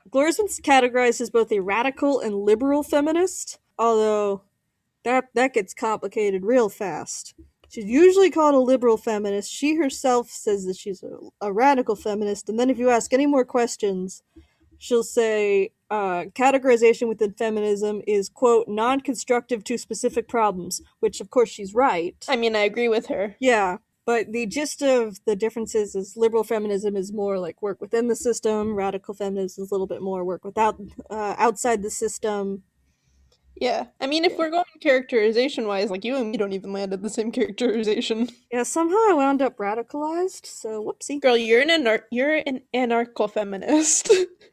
[0.09, 3.59] Gloria's been categorized as both a radical and liberal feminist.
[3.79, 4.43] Although
[5.03, 7.33] that that gets complicated real fast.
[7.69, 9.51] She's usually called a liberal feminist.
[9.51, 13.25] She herself says that she's a, a radical feminist, and then if you ask any
[13.25, 14.21] more questions,
[14.83, 21.49] she'll say uh, categorization within feminism is quote non-constructive to specific problems, which of course
[21.49, 22.15] she's right.
[22.27, 23.37] I mean, I agree with her.
[23.39, 28.09] Yeah, but the gist of the differences is liberal feminism is more like work within
[28.09, 28.75] the system.
[28.75, 32.63] Radical feminism is a little bit more work without uh, outside the system.
[33.55, 33.85] Yeah.
[34.01, 37.01] I mean, if we're going characterization wise, like you and me don't even land at
[37.01, 38.27] the same characterization.
[38.51, 40.45] Yeah, somehow I wound up radicalized.
[40.45, 41.21] So whoopsie.
[41.21, 44.11] Girl, you're an anar- you're an anarcho feminist.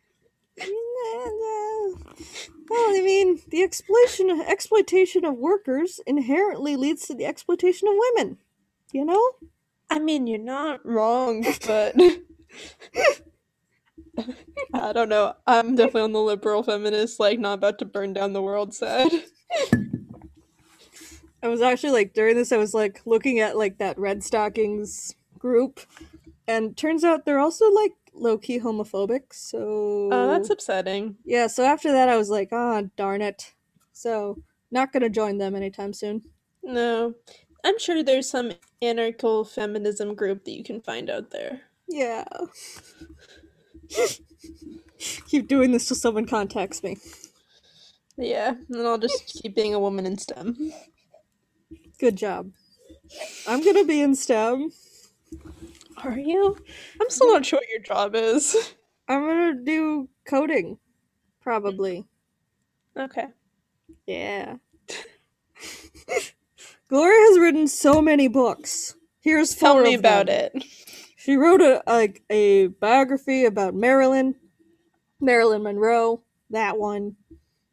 [2.70, 8.38] Well, I mean, the exploitation exploitation of workers inherently leads to the exploitation of women.
[8.92, 9.30] You know?
[9.88, 11.96] I mean, you're not wrong, but
[14.72, 15.34] I don't know.
[15.46, 19.10] I'm definitely on the liberal feminist, like not about to burn down the world side.
[21.42, 25.80] I was actually like during this I was like looking at like that Redstockings group
[26.46, 29.32] and turns out they're also like low key homophobic.
[29.32, 31.16] So Oh, that's upsetting.
[31.24, 33.52] yeah, so after that I was like, ah, darn it.
[33.92, 36.22] So not gonna join them anytime soon.
[36.62, 37.14] No.
[37.64, 41.60] I'm sure there's some anarcho feminism group that you can find out there.
[41.88, 42.24] Yeah.
[45.28, 46.98] Keep doing this till someone contacts me.
[48.16, 50.72] Yeah, and then I'll just keep being a woman in STEM.
[51.98, 52.50] Good job.
[53.46, 54.72] I'm gonna be in STEM.
[55.98, 56.56] Are you?
[57.00, 58.56] I'm still not sure what your job is.
[59.08, 60.78] I'm gonna do coding.
[61.40, 62.06] Probably.
[62.96, 63.26] Okay.
[64.06, 64.56] Yeah.
[66.88, 68.96] Gloria has written so many books.
[69.20, 70.50] Here's four Tell me of about them.
[70.54, 70.64] it.
[71.16, 74.34] She wrote a, a a biography about Marilyn,
[75.20, 76.22] Marilyn Monroe.
[76.50, 77.16] That one,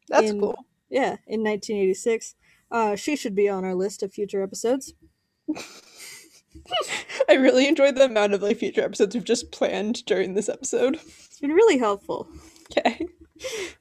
[0.08, 0.64] That's In- cool.
[0.90, 2.34] yeah, in 1986.
[2.70, 4.94] Uh, she should be on our list of future episodes.
[7.28, 10.94] I really enjoyed the amount of like future episodes we've just planned during this episode.
[10.96, 12.28] It's been really helpful.
[12.70, 13.06] Okay.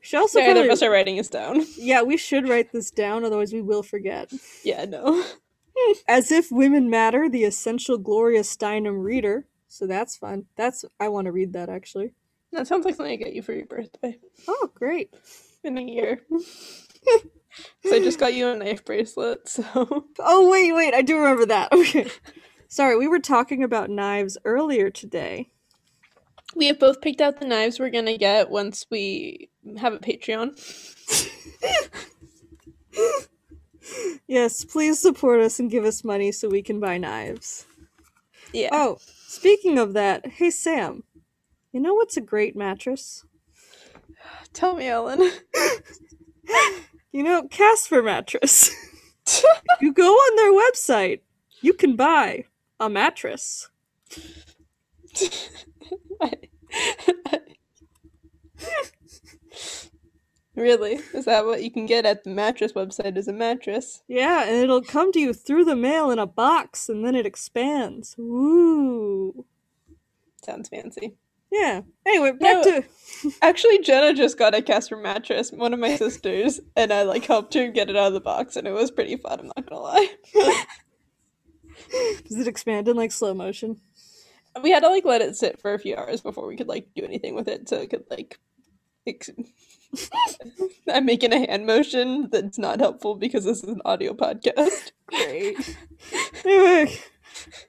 [0.02, 1.66] She also Neither of probably, us are writing this down.
[1.78, 4.32] yeah, we should write this down, otherwise we will forget.
[4.64, 5.24] Yeah, no.
[6.08, 9.48] As if women matter, the essential Gloria Steinem reader.
[9.68, 10.46] So that's fun.
[10.56, 12.14] That's I want to read that actually.
[12.54, 15.14] That sounds like something I get you for your birthday Oh, great.
[15.64, 16.22] in a year.
[17.84, 21.46] so I just got you a knife bracelet, so Oh wait, wait, I do remember
[21.48, 21.70] that.
[21.74, 22.08] Okay.
[22.70, 25.50] Sorry, we were talking about knives earlier today.
[26.56, 30.58] we have both picked out the knives we're gonna get once we have a Patreon.
[34.28, 37.66] Yes, please support us and give us money so we can buy knives.
[38.52, 38.70] Yeah.
[38.74, 41.04] Oh, speaking of that, hey Sam,
[41.72, 43.24] you know what's a great mattress?
[44.54, 45.32] Tell me, Ellen.
[47.14, 48.70] You know, Casper mattress.
[49.82, 51.22] you go on their website,
[51.62, 52.44] you can buy
[52.80, 53.70] a mattress.
[60.56, 61.00] really?
[61.14, 63.18] Is that what you can get at the mattress website?
[63.18, 64.04] Is a mattress?
[64.08, 67.26] Yeah, and it'll come to you through the mail in a box and then it
[67.26, 68.16] expands.
[68.20, 69.46] Ooh.
[70.44, 71.16] Sounds fancy.
[71.52, 71.82] Yeah.
[72.06, 72.82] Anyway, back No.
[72.82, 72.84] to
[73.42, 77.54] Actually, Jenna just got a Casper mattress, one of my sisters, and I like helped
[77.54, 79.40] her get it out of the box, and it was pretty fun.
[79.40, 80.10] I'm not gonna lie.
[82.28, 83.80] Does it expand in like slow motion?
[84.64, 86.88] we had to like let it sit for a few hours before we could like
[86.96, 88.40] do anything with it, so it could like.
[89.06, 89.30] Ex-
[90.94, 94.92] I'm making a hand motion that's not helpful because this is an audio podcast.
[95.08, 95.78] Great.
[96.44, 96.98] anyway,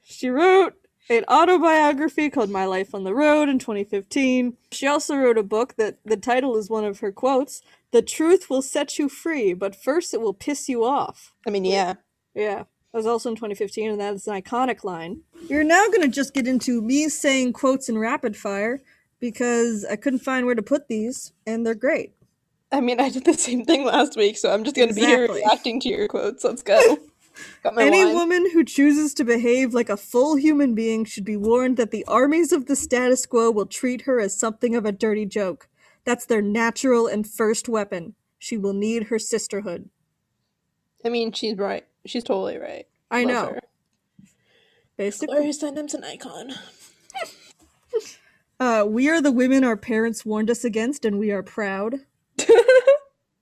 [0.03, 0.75] she wrote
[1.09, 4.57] an autobiography called My Life on the Road in 2015.
[4.73, 8.51] She also wrote a book that the title is one of her quotes The truth
[8.51, 11.33] will set you free, but first it will piss you off.
[11.47, 11.95] I mean, yeah.
[12.35, 12.65] Yeah.
[12.93, 15.21] That was also in 2015, and that is an iconic line.
[15.51, 18.81] We're now going to just get into me saying quotes in rapid fire
[19.21, 22.13] because I couldn't find where to put these, and they're great.
[22.73, 25.31] I mean, I did the same thing last week, so I'm just gonna be here
[25.33, 26.45] reacting to your quotes.
[26.45, 26.99] Let's go.
[27.63, 28.15] Got my Any line.
[28.15, 32.05] woman who chooses to behave like a full human being should be warned that the
[32.07, 35.69] armies of the status quo will treat her as something of a dirty joke.
[36.05, 38.15] That's their natural and first weapon.
[38.39, 39.89] She will need her sisterhood.
[41.05, 41.87] I mean, she's right.
[42.07, 42.87] She's totally right.
[43.11, 43.47] I Love know.
[43.55, 43.61] her.
[44.97, 46.53] Basically, Gloria Steinem's an icon.
[48.61, 52.01] uh, we are the women our parents warned us against, and we are proud.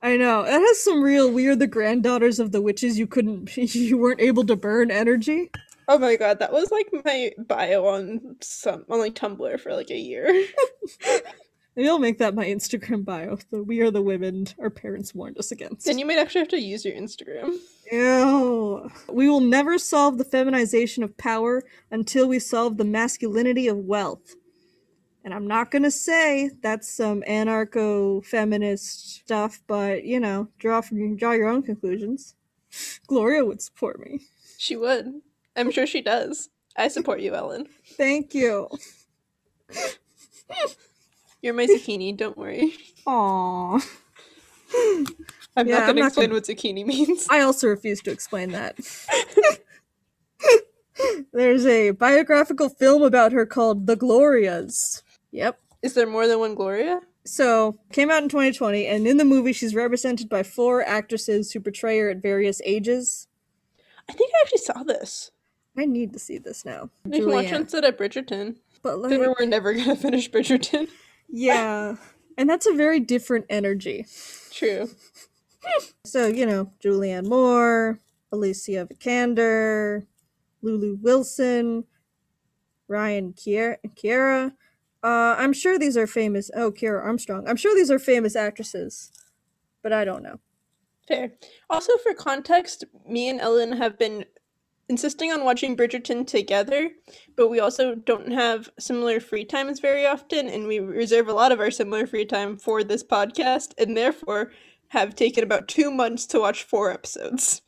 [0.03, 3.57] I know it has some real "we are the granddaughters of the witches you couldn't,
[3.75, 5.51] you weren't able to burn" energy.
[5.89, 9.91] Oh my god, that was like my bio on some on like Tumblr for like
[9.91, 10.47] a year.
[11.77, 13.39] Maybe I'll make that my Instagram bio.
[13.51, 15.85] The we are the women our parents warned us against.
[15.85, 17.59] Then you might actually have to use your Instagram.
[17.93, 18.91] Ew.
[19.12, 24.37] We will never solve the feminization of power until we solve the masculinity of wealth.
[25.22, 31.16] And I'm not gonna say that's some anarcho feminist stuff, but you know, draw from
[31.16, 32.37] draw your own conclusions.
[33.07, 34.20] Gloria would support me.
[34.57, 35.20] She would.
[35.55, 36.49] I'm sure she does.
[36.77, 37.66] I support you, Ellen.
[37.97, 38.68] Thank you.
[41.43, 42.74] You're my zucchini, don't worry.
[43.07, 43.82] Aww.
[45.59, 47.26] I'm Yeah, not I'm gonna not explain what zucchini means.
[47.30, 48.76] I also refuse to explain that.
[51.32, 55.03] There's a biographical film about her called The Glorias.
[55.30, 55.59] Yep.
[55.82, 57.01] Is there more than one Gloria?
[57.24, 61.61] So, came out in 2020, and in the movie, she's represented by four actresses who
[61.61, 63.26] portray her at various ages.
[64.09, 65.32] I think I actually saw this.
[65.76, 66.91] I need to see this now.
[67.05, 67.61] We can watch Julianne.
[67.62, 68.57] instead at Bridgerton.
[68.82, 70.89] But like, we're never gonna finish Bridgerton.
[71.29, 71.97] Yeah,
[72.39, 74.07] and that's a very different energy.
[74.53, 74.89] True.
[76.05, 78.01] So you know, Julianne Moore,
[78.33, 80.07] Alicia Vikander,
[80.62, 81.85] Lulu Wilson,
[82.89, 84.53] Ryan Kier- Kiera.
[85.03, 86.51] Uh, I'm sure these are famous.
[86.55, 87.49] Oh, Kiera Armstrong.
[87.49, 89.12] I'm sure these are famous actresses,
[89.83, 90.41] but I don't know.
[91.07, 91.33] Fair.
[91.70, 94.24] Also, for context, me and Ellen have been
[94.89, 96.91] insisting on watching Bridgerton together,
[97.37, 101.53] but we also don't have similar free times very often, and we reserve a lot
[101.53, 104.53] of our similar free time for this podcast, and therefore
[104.89, 107.62] have taken about two months to watch four episodes.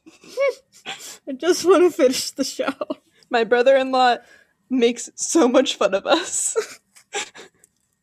[1.29, 2.73] I just want to finish the show.
[3.31, 4.19] My brother in law
[4.71, 6.81] makes so much fun of us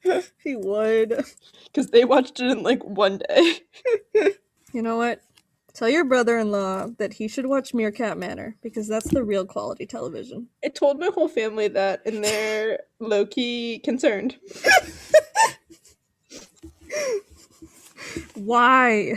[0.43, 1.09] he would.
[1.65, 3.59] because they watched it in like one day.
[4.73, 5.21] You know what?
[5.75, 10.47] Tell your brother-in-law that he should watch Meerkat Manor because that's the real quality television.
[10.63, 14.37] I told my whole family that, and they're low key concerned.
[18.35, 19.15] Why?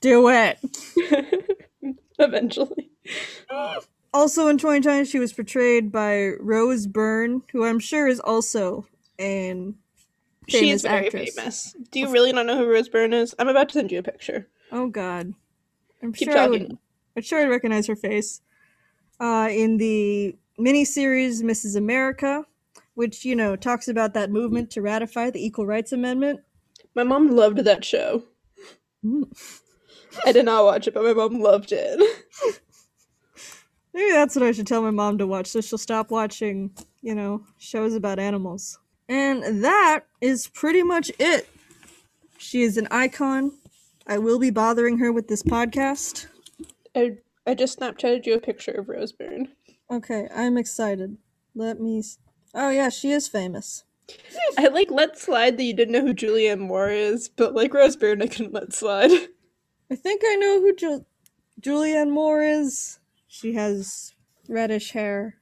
[0.00, 0.58] Do it.
[2.20, 2.90] Eventually.
[4.14, 8.86] Also in 2020, she was portrayed by Rose Byrne, who I'm sure is also
[9.18, 9.74] an
[10.48, 11.34] She famous is very actress.
[11.34, 11.76] famous.
[11.90, 13.34] Do you really not know who Rose Byrne is?
[13.40, 14.46] I'm about to send you a picture.
[14.76, 15.32] Oh God,
[16.02, 16.76] I'm Keep sure I would,
[17.16, 18.42] I'm sure I'd recognize her face.
[19.18, 21.76] Uh, in the miniseries Mrs.
[21.76, 22.44] America,
[22.92, 26.40] which you know talks about that movement to ratify the Equal Rights Amendment.
[26.94, 28.24] My mom loved that show.
[29.02, 29.24] Mm.
[30.26, 31.98] I did not watch it, but my mom loved it.
[33.94, 36.70] Maybe that's what I should tell my mom to watch, so she'll stop watching,
[37.00, 38.78] you know, shows about animals.
[39.08, 41.48] And that is pretty much it.
[42.36, 43.52] She is an icon.
[44.06, 46.26] I will be bothering her with this podcast.
[46.94, 49.48] I I just Snapchatted you a picture of Rose Byrne.
[49.90, 51.16] Okay, I'm excited.
[51.54, 52.00] Let me.
[52.00, 52.18] S-
[52.54, 53.84] oh yeah, she is famous.
[54.56, 57.96] I like let slide that you didn't know who Julianne Moore is, but like Rose
[57.96, 59.10] Byrne, I couldn't let slide.
[59.90, 61.06] I think I know who Ju-
[61.60, 62.98] Julianne Moore is.
[63.28, 64.14] She has
[64.48, 65.36] reddish hair.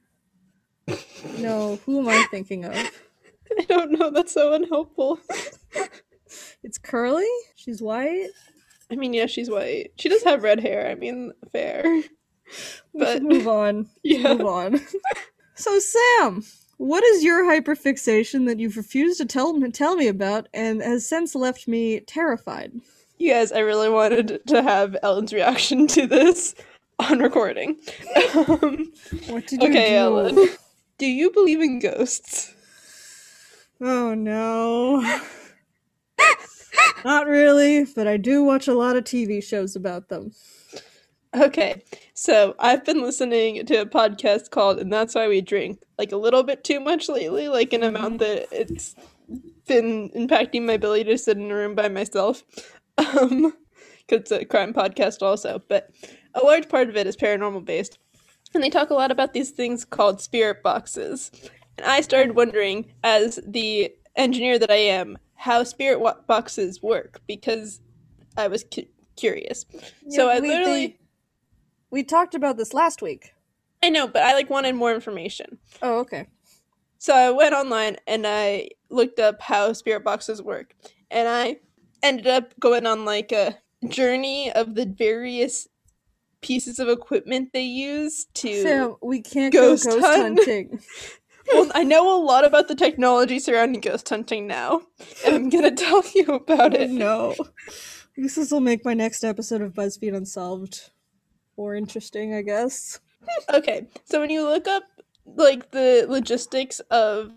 [1.39, 2.73] No, who am I thinking of?
[3.59, 4.11] I don't know.
[4.11, 5.19] That's so unhelpful.
[6.63, 7.27] It's Curly.
[7.55, 8.29] She's white.
[8.91, 9.91] I mean, yeah, she's white.
[9.97, 10.87] She does have red hair.
[10.89, 12.03] I mean, fair.
[12.93, 13.89] But move on.
[14.03, 14.79] yeah, Move on.
[15.55, 16.43] so Sam,
[16.77, 21.09] what is your hyperfixation that you've refused to tell me tell me about and has
[21.09, 22.71] since left me terrified?
[23.17, 26.53] you guys, I really wanted to have Ellen's reaction to this
[26.99, 27.77] on recording.
[28.35, 28.91] Um,
[29.27, 29.95] What did you okay, do?
[29.95, 30.49] Ellen,
[30.99, 32.53] do you believe in ghosts?
[33.81, 35.01] Oh no.
[37.03, 40.31] Not really, but I do watch a lot of TV shows about them.
[41.35, 41.83] Okay,
[42.13, 46.17] so I've been listening to a podcast called "And That's Why We Drink," like a
[46.17, 48.95] little bit too much lately, like an amount that it's
[49.67, 52.43] been impacting my ability to sit in a room by myself.
[52.97, 53.51] Um,
[54.07, 55.89] because it's a crime podcast also, but
[56.33, 57.97] a large part of it is paranormal based,
[58.53, 61.29] and they talk a lot about these things called spirit boxes.
[61.77, 67.21] And I started wondering, as the engineer that I am, how spirit wa- boxes work
[67.27, 67.81] because
[68.37, 69.65] I was cu- curious.
[70.09, 70.87] So I we, literally.
[70.87, 70.99] they-
[71.91, 73.33] we talked about this last week.
[73.83, 75.59] I know, but I like wanted more information.
[75.81, 76.27] Oh, okay.
[76.97, 80.75] So I went online and I looked up how spirit boxes work.
[81.11, 81.57] And I
[82.01, 83.57] ended up going on like a
[83.87, 85.67] journey of the various
[86.41, 90.21] pieces of equipment they use to Sam, we can't Ghost go ghost hunt.
[90.39, 90.79] hunting.
[91.53, 94.81] Well, I know a lot about the technology surrounding ghost hunting now,
[95.25, 96.89] and I'm gonna tell you about Oh, it.
[96.89, 97.35] no.
[98.17, 100.91] This will make my next episode of BuzzFeed Unsolved
[101.57, 102.99] more interesting, I guess.
[103.51, 104.83] Okay, so when you look up
[105.25, 107.31] like the logistics of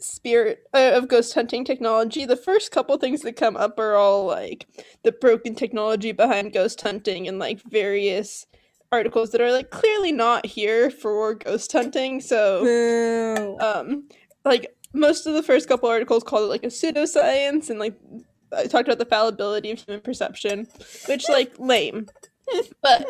[0.00, 4.24] spirit uh, of ghost hunting technology, the first couple things that come up are all
[4.26, 4.66] like
[5.04, 8.46] the broken technology behind ghost hunting and like various
[8.92, 12.20] articles that are like clearly not here for ghost hunting.
[12.20, 13.58] So, Boo.
[13.60, 14.08] um,
[14.44, 17.94] like most of the first couple articles called it like a pseudoscience and like
[18.56, 20.66] I talked about the fallibility of human perception,
[21.06, 22.06] which like lame.
[22.82, 23.06] But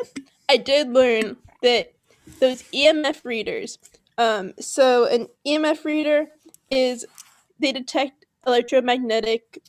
[0.50, 1.94] I did learn that
[2.40, 3.78] those EMF readers.
[4.18, 6.26] Um, so an EMF reader
[6.70, 7.06] is
[7.58, 9.62] they detect electromagnetic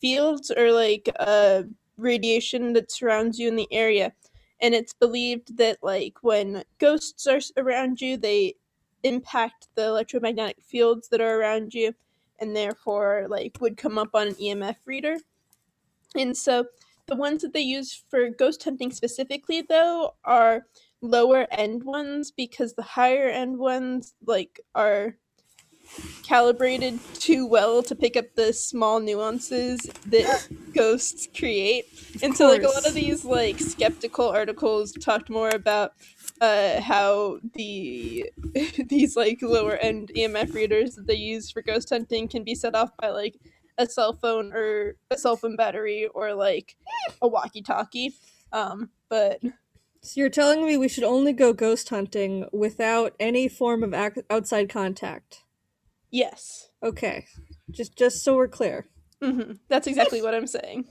[0.00, 1.62] fields or like uh,
[1.96, 4.12] radiation that surrounds you in the area,
[4.64, 8.54] and it's believed that like when ghosts are around you, they
[9.02, 11.94] impact the electromagnetic fields that are around you,
[12.38, 15.18] and therefore like would come up on an EMF reader.
[16.16, 16.64] And so
[17.06, 20.64] the ones that they use for ghost hunting specifically though are
[21.02, 25.14] lower end ones because the higher end ones like are
[26.22, 31.86] calibrated too well to pick up the small nuances that ghosts create.
[32.22, 35.92] And so like a lot of these like skeptical articles talked more about
[36.40, 38.30] uh how the
[38.88, 42.74] these like lower end EMF readers that they use for ghost hunting can be set
[42.74, 43.36] off by like
[43.78, 46.76] a cell phone or a cell phone battery or like
[47.22, 48.14] a walkie talkie.
[48.52, 49.40] Um but
[50.02, 54.22] So you're telling me we should only go ghost hunting without any form of ac-
[54.30, 55.43] outside contact?
[56.14, 56.68] Yes.
[56.82, 57.26] Okay,
[57.70, 58.86] just just so we're clear.
[59.22, 60.84] hmm That's exactly what I'm saying.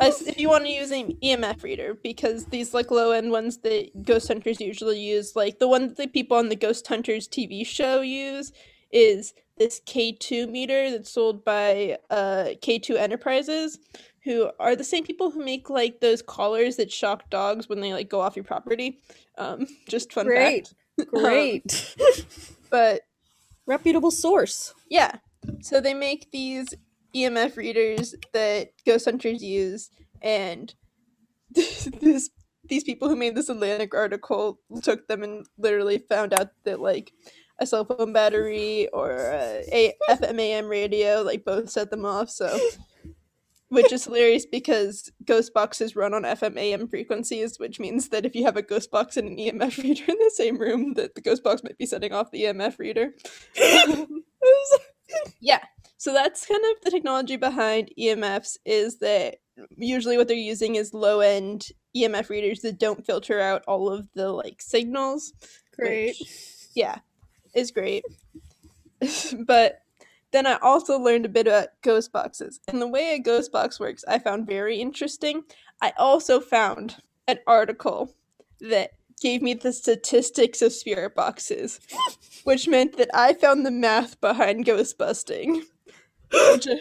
[0.00, 4.04] If you want to use an EMF reader, because these like low end ones that
[4.04, 7.64] ghost hunters usually use, like the one that the people on the Ghost Hunters TV
[7.66, 8.52] show use,
[8.90, 13.78] is this K2 meter that's sold by uh, K2 Enterprises,
[14.24, 17.92] who are the same people who make like those collars that shock dogs when they
[17.92, 18.98] like go off your property.
[19.38, 21.10] Um, just fun Great, fact.
[21.14, 21.94] great,
[22.70, 23.02] But
[23.66, 24.74] reputable source.
[24.88, 25.16] Yeah.
[25.60, 26.74] So they make these
[27.14, 29.90] EMF readers that ghost hunters use,
[30.20, 30.72] and
[31.50, 32.30] this
[32.68, 37.12] these people who made this Atlantic article took them and literally found out that like
[37.58, 42.30] a cell phone battery or a, a FM AM radio like both set them off.
[42.30, 42.58] So.
[43.72, 48.34] Which is hilarious because ghost boxes run on FM AM frequencies, which means that if
[48.34, 51.20] you have a ghost box and an EMF reader in the same room, that the
[51.20, 53.14] ghost box might be setting off the EMF reader.
[55.40, 55.60] yeah
[55.96, 59.36] so that's kind of the technology behind emfs is that
[59.76, 61.66] usually what they're using is low end
[61.96, 65.32] emf readers that don't filter out all of the like signals
[65.76, 66.16] Great.
[66.18, 66.32] which,
[66.74, 66.98] yeah
[67.54, 68.04] is great
[69.46, 69.81] but
[70.32, 73.78] then i also learned a bit about ghost boxes and the way a ghost box
[73.78, 75.42] works i found very interesting
[75.80, 76.96] i also found
[77.28, 78.14] an article
[78.60, 81.80] that gave me the statistics of spirit boxes
[82.44, 85.64] which meant that I found the math behind ghost busting.
[86.32, 86.76] Which uh,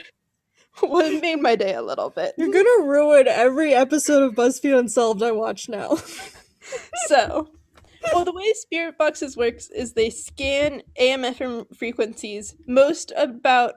[0.79, 2.33] what made my day a little bit.
[2.37, 5.97] You're gonna ruin every episode of BuzzFeed Unsolved I watch now.
[7.07, 7.49] So,
[8.13, 13.75] well, the way spirit boxes works is they scan AMF frequencies, most about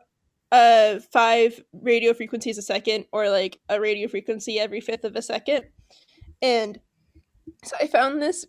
[0.52, 5.22] uh five radio frequencies a second, or like a radio frequency every fifth of a
[5.22, 5.64] second.
[6.42, 6.80] And
[7.64, 8.46] so I found this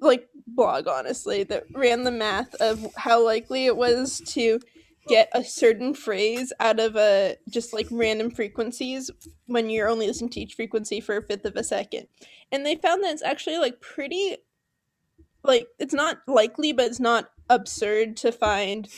[0.00, 4.60] like blog honestly that ran the math of how likely it was to
[5.06, 9.10] get a certain phrase out of a just like random frequencies
[9.46, 12.06] when you're only listening to each frequency for a fifth of a second
[12.50, 14.36] and they found that it's actually like pretty
[15.44, 18.88] like it's not likely but it's not absurd to find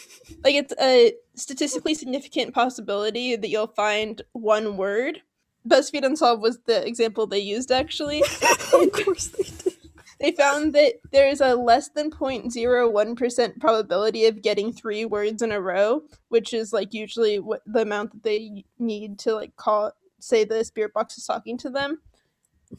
[0.44, 5.20] like it's a statistically significant possibility that you'll find one word
[5.68, 8.22] buzzfeed unsolved was the example they used actually
[8.72, 9.76] of course they did.
[10.20, 15.60] they found that there's a less than 0.01% probability of getting three words in a
[15.60, 20.44] row, which is like usually what the amount that they need to like call say
[20.44, 22.00] the spirit box is talking to them.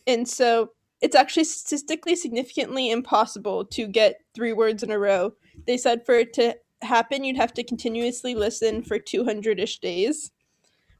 [0.05, 0.71] And so
[1.01, 5.33] it's actually statistically significantly impossible to get three words in a row.
[5.65, 10.31] They said for it to happen, you'd have to continuously listen for 200 ish days,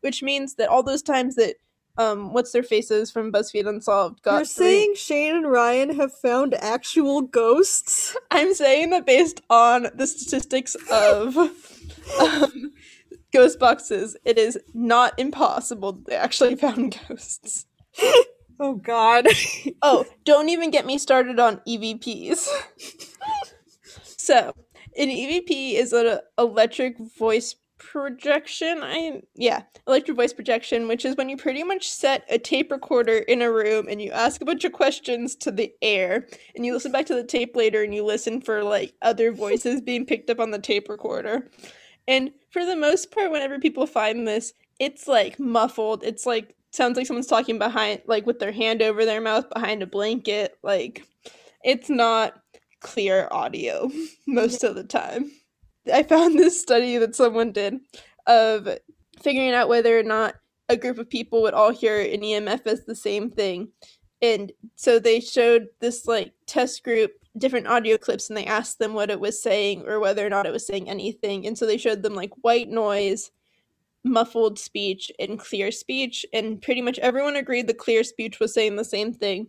[0.02, 1.56] which means that all those times that
[1.98, 6.14] um, what's their faces from BuzzFeed Unsolved got You're three- saying Shane and Ryan have
[6.14, 8.16] found actual ghosts?
[8.32, 11.36] I'm saying that based on the statistics of
[12.22, 12.74] um,
[13.34, 17.66] ghost boxes, it is not impossible that they actually found ghosts.
[18.60, 19.28] Oh god.
[19.84, 22.48] Oh, don't even get me started on EVPs.
[24.04, 24.54] so,
[24.98, 28.80] an EVP is an electric voice projection.
[28.82, 33.18] I yeah, electric voice projection, which is when you pretty much set a tape recorder
[33.20, 36.74] in a room and you ask a bunch of questions to the air, and you
[36.74, 40.30] listen back to the tape later and you listen for like other voices being picked
[40.32, 41.50] up on the tape recorder.
[42.08, 46.04] And for the most part, whenever people find this, it's like muffled.
[46.04, 49.82] It's like sounds like someone's talking behind, like with their hand over their mouth behind
[49.82, 50.58] a blanket.
[50.64, 51.06] Like
[51.64, 52.42] it's not
[52.80, 53.90] clear audio
[54.28, 55.32] most of the time.
[55.92, 57.80] I found this study that someone did
[58.26, 58.68] of
[59.22, 60.36] figuring out whether or not
[60.70, 63.70] a group of people would all hear an EMF as the same thing.
[64.22, 68.94] And so they showed this like test group different audio clips and they asked them
[68.94, 71.46] what it was saying or whether or not it was saying anything.
[71.46, 73.32] And so they showed them like white noise,
[74.08, 76.26] muffled speech, and clear speech.
[76.34, 79.48] And pretty much everyone agreed the clear speech was saying the same thing.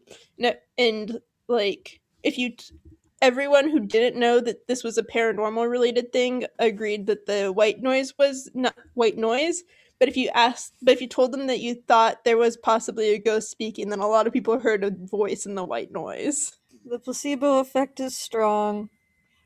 [0.77, 2.75] And like, if you, t-
[3.23, 7.81] everyone who didn't know that this was a paranormal related thing agreed that the white
[7.81, 9.65] noise was not white noise.
[9.99, 13.15] But if you asked, but if you told them that you thought there was possibly
[13.15, 16.53] a ghost speaking, then a lot of people heard a voice in the white noise.
[16.85, 18.91] The placebo effect is strong.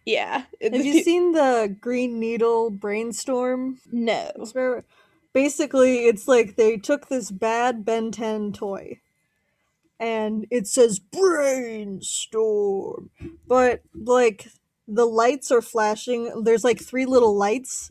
[0.05, 0.45] Yeah.
[0.61, 3.79] Have you seen the Green Needle brainstorm?
[3.91, 4.31] No.
[5.33, 9.01] Basically it's like they took this bad Ben 10 toy
[9.99, 13.11] and it says brainstorm,
[13.47, 14.49] but like
[14.89, 16.43] the lights are flashing.
[16.43, 17.91] There's like three little lights.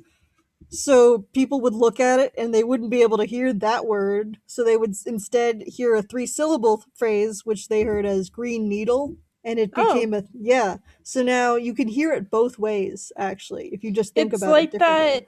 [0.69, 4.37] So people would look at it and they wouldn't be able to hear that word.
[4.45, 9.15] So they would instead hear a three syllable phrase, which they heard as green needle
[9.43, 9.93] and it Oh.
[9.93, 10.77] became a yeah.
[11.03, 13.11] So now you can hear it both ways.
[13.17, 15.27] Actually, if you just think it's about like it that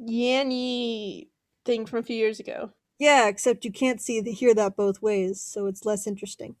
[0.00, 1.28] Yanny
[1.64, 2.70] thing from a few years ago.
[2.98, 6.56] Yeah, except you can't see the, hear that both ways, so it's less interesting.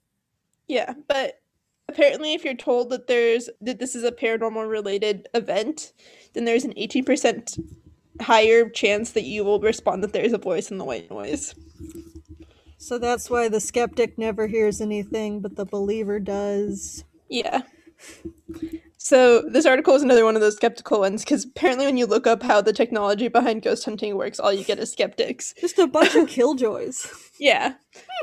[0.66, 1.40] Yeah, but
[1.88, 5.92] apparently if you're told that there's that this is a paranormal related event,
[6.32, 7.60] then there's an 18%
[8.20, 11.54] higher chance that you will respond that there's a voice in the white noise.
[12.78, 17.04] So that's why the skeptic never hears anything, but the believer does.
[17.28, 17.62] Yeah.
[19.04, 22.24] So this article is another one of those skeptical ones because apparently when you look
[22.24, 25.54] up how the technology behind ghost hunting works, all you get is skeptics.
[25.60, 27.12] Just a bunch of killjoys.
[27.36, 27.74] Yeah.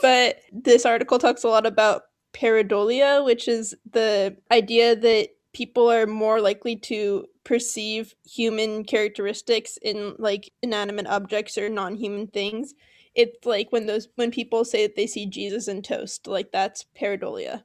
[0.01, 2.03] But this article talks a lot about
[2.33, 10.15] pareidolia, which is the idea that people are more likely to perceive human characteristics in
[10.17, 12.73] like inanimate objects or non-human things.
[13.15, 16.85] It's like when those when people say that they see Jesus in toast, like that's
[16.97, 17.63] pareidolia.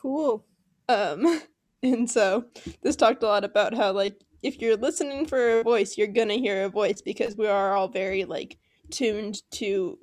[0.00, 0.46] Cool.
[0.88, 1.42] Um
[1.84, 2.46] and so
[2.82, 6.34] this talked a lot about how like if you're listening for a voice, you're gonna
[6.34, 8.58] hear a voice because we are all very like
[8.90, 9.98] tuned to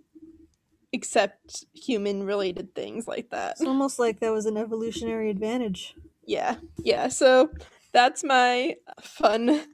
[0.94, 3.52] accept human related things like that.
[3.52, 5.96] It's almost like that was an evolutionary advantage.
[6.26, 6.58] Yeah.
[6.78, 7.08] Yeah.
[7.08, 7.52] So
[7.94, 9.66] that's my fun.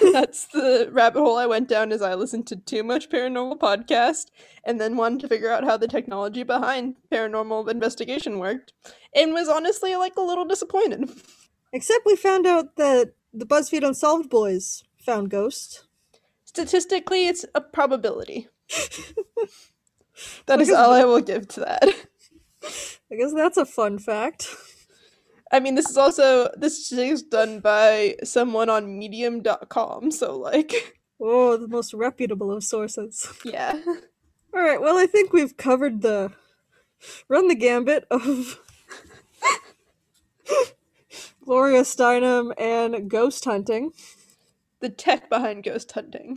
[0.12, 4.26] that's the rabbit hole I went down as I listened to too much paranormal podcast
[4.64, 8.72] and then wanted to figure out how the technology behind paranormal investigation worked
[9.14, 11.10] and was honestly like a little disappointed.
[11.72, 15.84] Except we found out that the BuzzFeed Unsolved boys found ghosts.
[16.44, 18.48] Statistically, it's a probability.
[20.46, 21.84] That is all I will give to that.
[23.12, 24.54] I guess that's a fun fact.
[25.50, 30.72] I mean, this is also this is done by someone on medium.com, so like
[31.20, 33.26] Oh, the most reputable of sources.
[33.44, 33.80] yeah.
[34.54, 36.32] All right, well, I think we've covered the
[37.28, 38.58] run the gambit of
[41.48, 43.92] Gloria Steinem and ghost hunting.
[44.80, 46.36] The tech behind ghost hunting.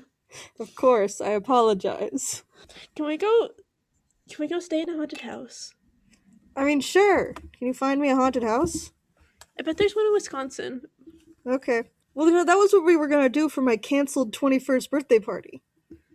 [0.58, 2.46] Of course, I apologize.
[2.96, 3.50] Can we go
[4.30, 5.74] can we go stay in a haunted house?
[6.56, 7.34] I mean, sure.
[7.34, 8.94] Can you find me a haunted house?
[9.60, 10.84] I bet there's one in Wisconsin.
[11.46, 11.84] Okay.
[12.14, 14.90] Well, you know, that was what we were going to do for my canceled 21st
[14.90, 15.62] birthday party.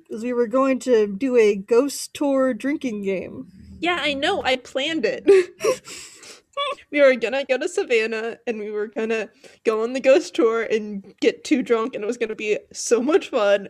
[0.08, 3.48] Is we were going to do a ghost tour drinking game.
[3.78, 4.42] Yeah, I know.
[4.42, 5.28] I planned it.
[6.90, 9.28] we were gonna go to Savannah and we were gonna
[9.64, 13.00] go on the ghost tour and get too drunk and it was gonna be so
[13.02, 13.68] much fun.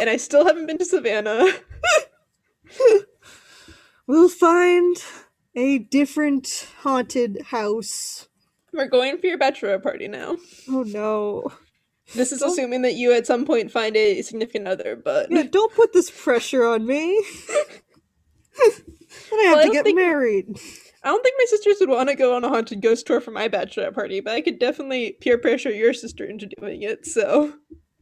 [0.00, 1.46] and I still haven't been to Savannah.
[4.06, 4.96] We'll find
[5.54, 8.28] a different haunted house.
[8.72, 10.36] We're going for your bachelor party now.
[10.68, 11.52] Oh no.
[12.14, 15.44] This is Don't- assuming that you at some point find a significant other, but Yeah,
[15.44, 17.24] don't put this pressure on me.
[17.46, 17.68] then
[18.58, 18.82] I have
[19.30, 20.58] Well, to don't get think- married.
[21.02, 23.30] I don't think my sisters would want to go on a haunted ghost tour for
[23.30, 27.54] my bachelor party, but I could definitely peer pressure your sister into doing it, so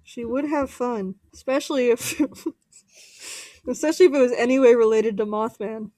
[0.03, 2.20] She would have fun, especially if,
[3.68, 5.90] especially if it was any way related to Mothman.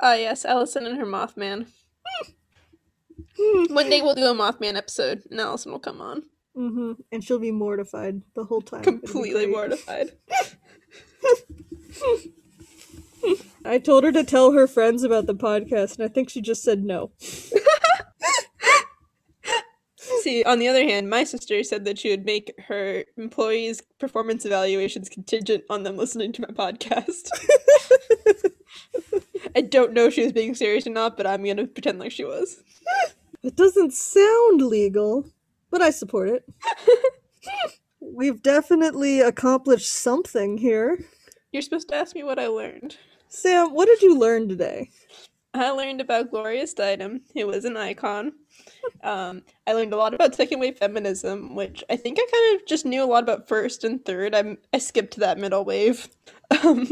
[0.00, 1.68] Ah yes, Allison and her Mothman.
[3.36, 6.24] One day we'll do a Mothman episode and Allison will come on.
[6.56, 6.92] Mm-hmm.
[7.10, 8.82] And she'll be mortified the whole time.
[8.82, 10.12] Completely mortified.
[13.64, 16.62] I told her to tell her friends about the podcast, and I think she just
[16.62, 17.12] said no.
[20.22, 24.44] See, on the other hand, my sister said that she would make her employees' performance
[24.44, 27.28] evaluations contingent on them listening to my podcast.
[29.56, 32.12] I don't know if she was being serious or not, but I'm gonna pretend like
[32.12, 32.62] she was.
[33.42, 35.26] It doesn't sound legal,
[35.70, 36.48] but I support it.
[38.00, 41.04] We've definitely accomplished something here.
[41.52, 42.96] You're supposed to ask me what I learned.
[43.34, 44.90] Sam, what did you learn today?
[45.52, 48.32] I learned about Gloria Steinem, who was an icon.
[49.02, 52.66] Um, I learned a lot about second wave feminism, which I think I kind of
[52.66, 54.34] just knew a lot about first and third.
[54.34, 56.08] I'm I skipped that middle wave.
[56.62, 56.86] Um,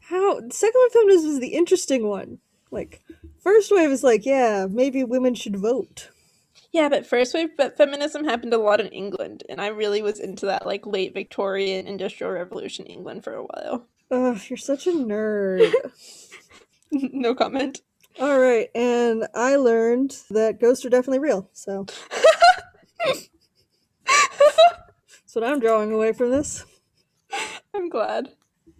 [0.00, 2.38] How second wave feminism is the interesting one.
[2.70, 3.00] Like,
[3.40, 6.10] first wave is like, yeah, maybe women should vote.
[6.72, 10.18] yeah, but first wave fe- feminism happened a lot in England, and I really was
[10.20, 13.86] into that like late Victorian Industrial Revolution England for a while.
[14.10, 15.72] Ugh, you're such a nerd.
[16.92, 17.82] no comment.
[18.20, 21.48] All right, and I learned that ghosts are definitely real.
[21.52, 21.86] So
[23.06, 23.28] that's
[25.34, 26.64] what I'm drawing away from this.
[27.74, 28.30] I'm glad.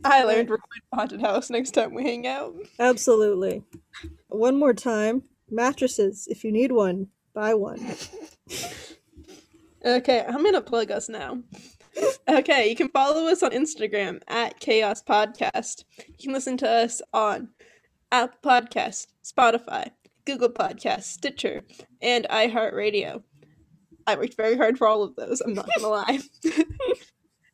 [0.05, 2.55] I learned we're going to haunted house next time we hang out.
[2.79, 3.65] Absolutely.
[4.29, 6.27] One more time, mattresses.
[6.31, 7.81] If you need one, buy one.
[9.85, 11.39] Okay, I'm gonna plug us now.
[12.29, 15.85] Okay, you can follow us on Instagram at Chaos Podcast.
[16.07, 17.49] You can listen to us on
[18.13, 19.91] Apple Podcast, Spotify,
[20.27, 21.63] Google Podcast, Stitcher,
[22.03, 23.23] and iHeartRadio.
[24.07, 26.19] I worked very hard for all of those, I'm not gonna lie.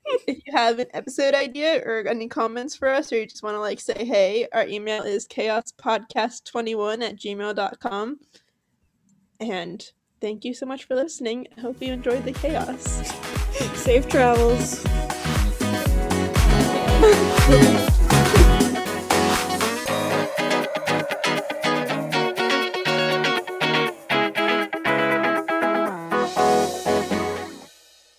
[0.06, 3.54] if you have an episode idea or any comments for us, or you just want
[3.54, 8.18] to like say hey, our email is chaospodcast21 at gmail.com.
[9.40, 9.84] And
[10.20, 11.46] thank you so much for listening.
[11.60, 13.43] Hope you enjoyed the chaos.
[13.76, 14.82] Safe travels.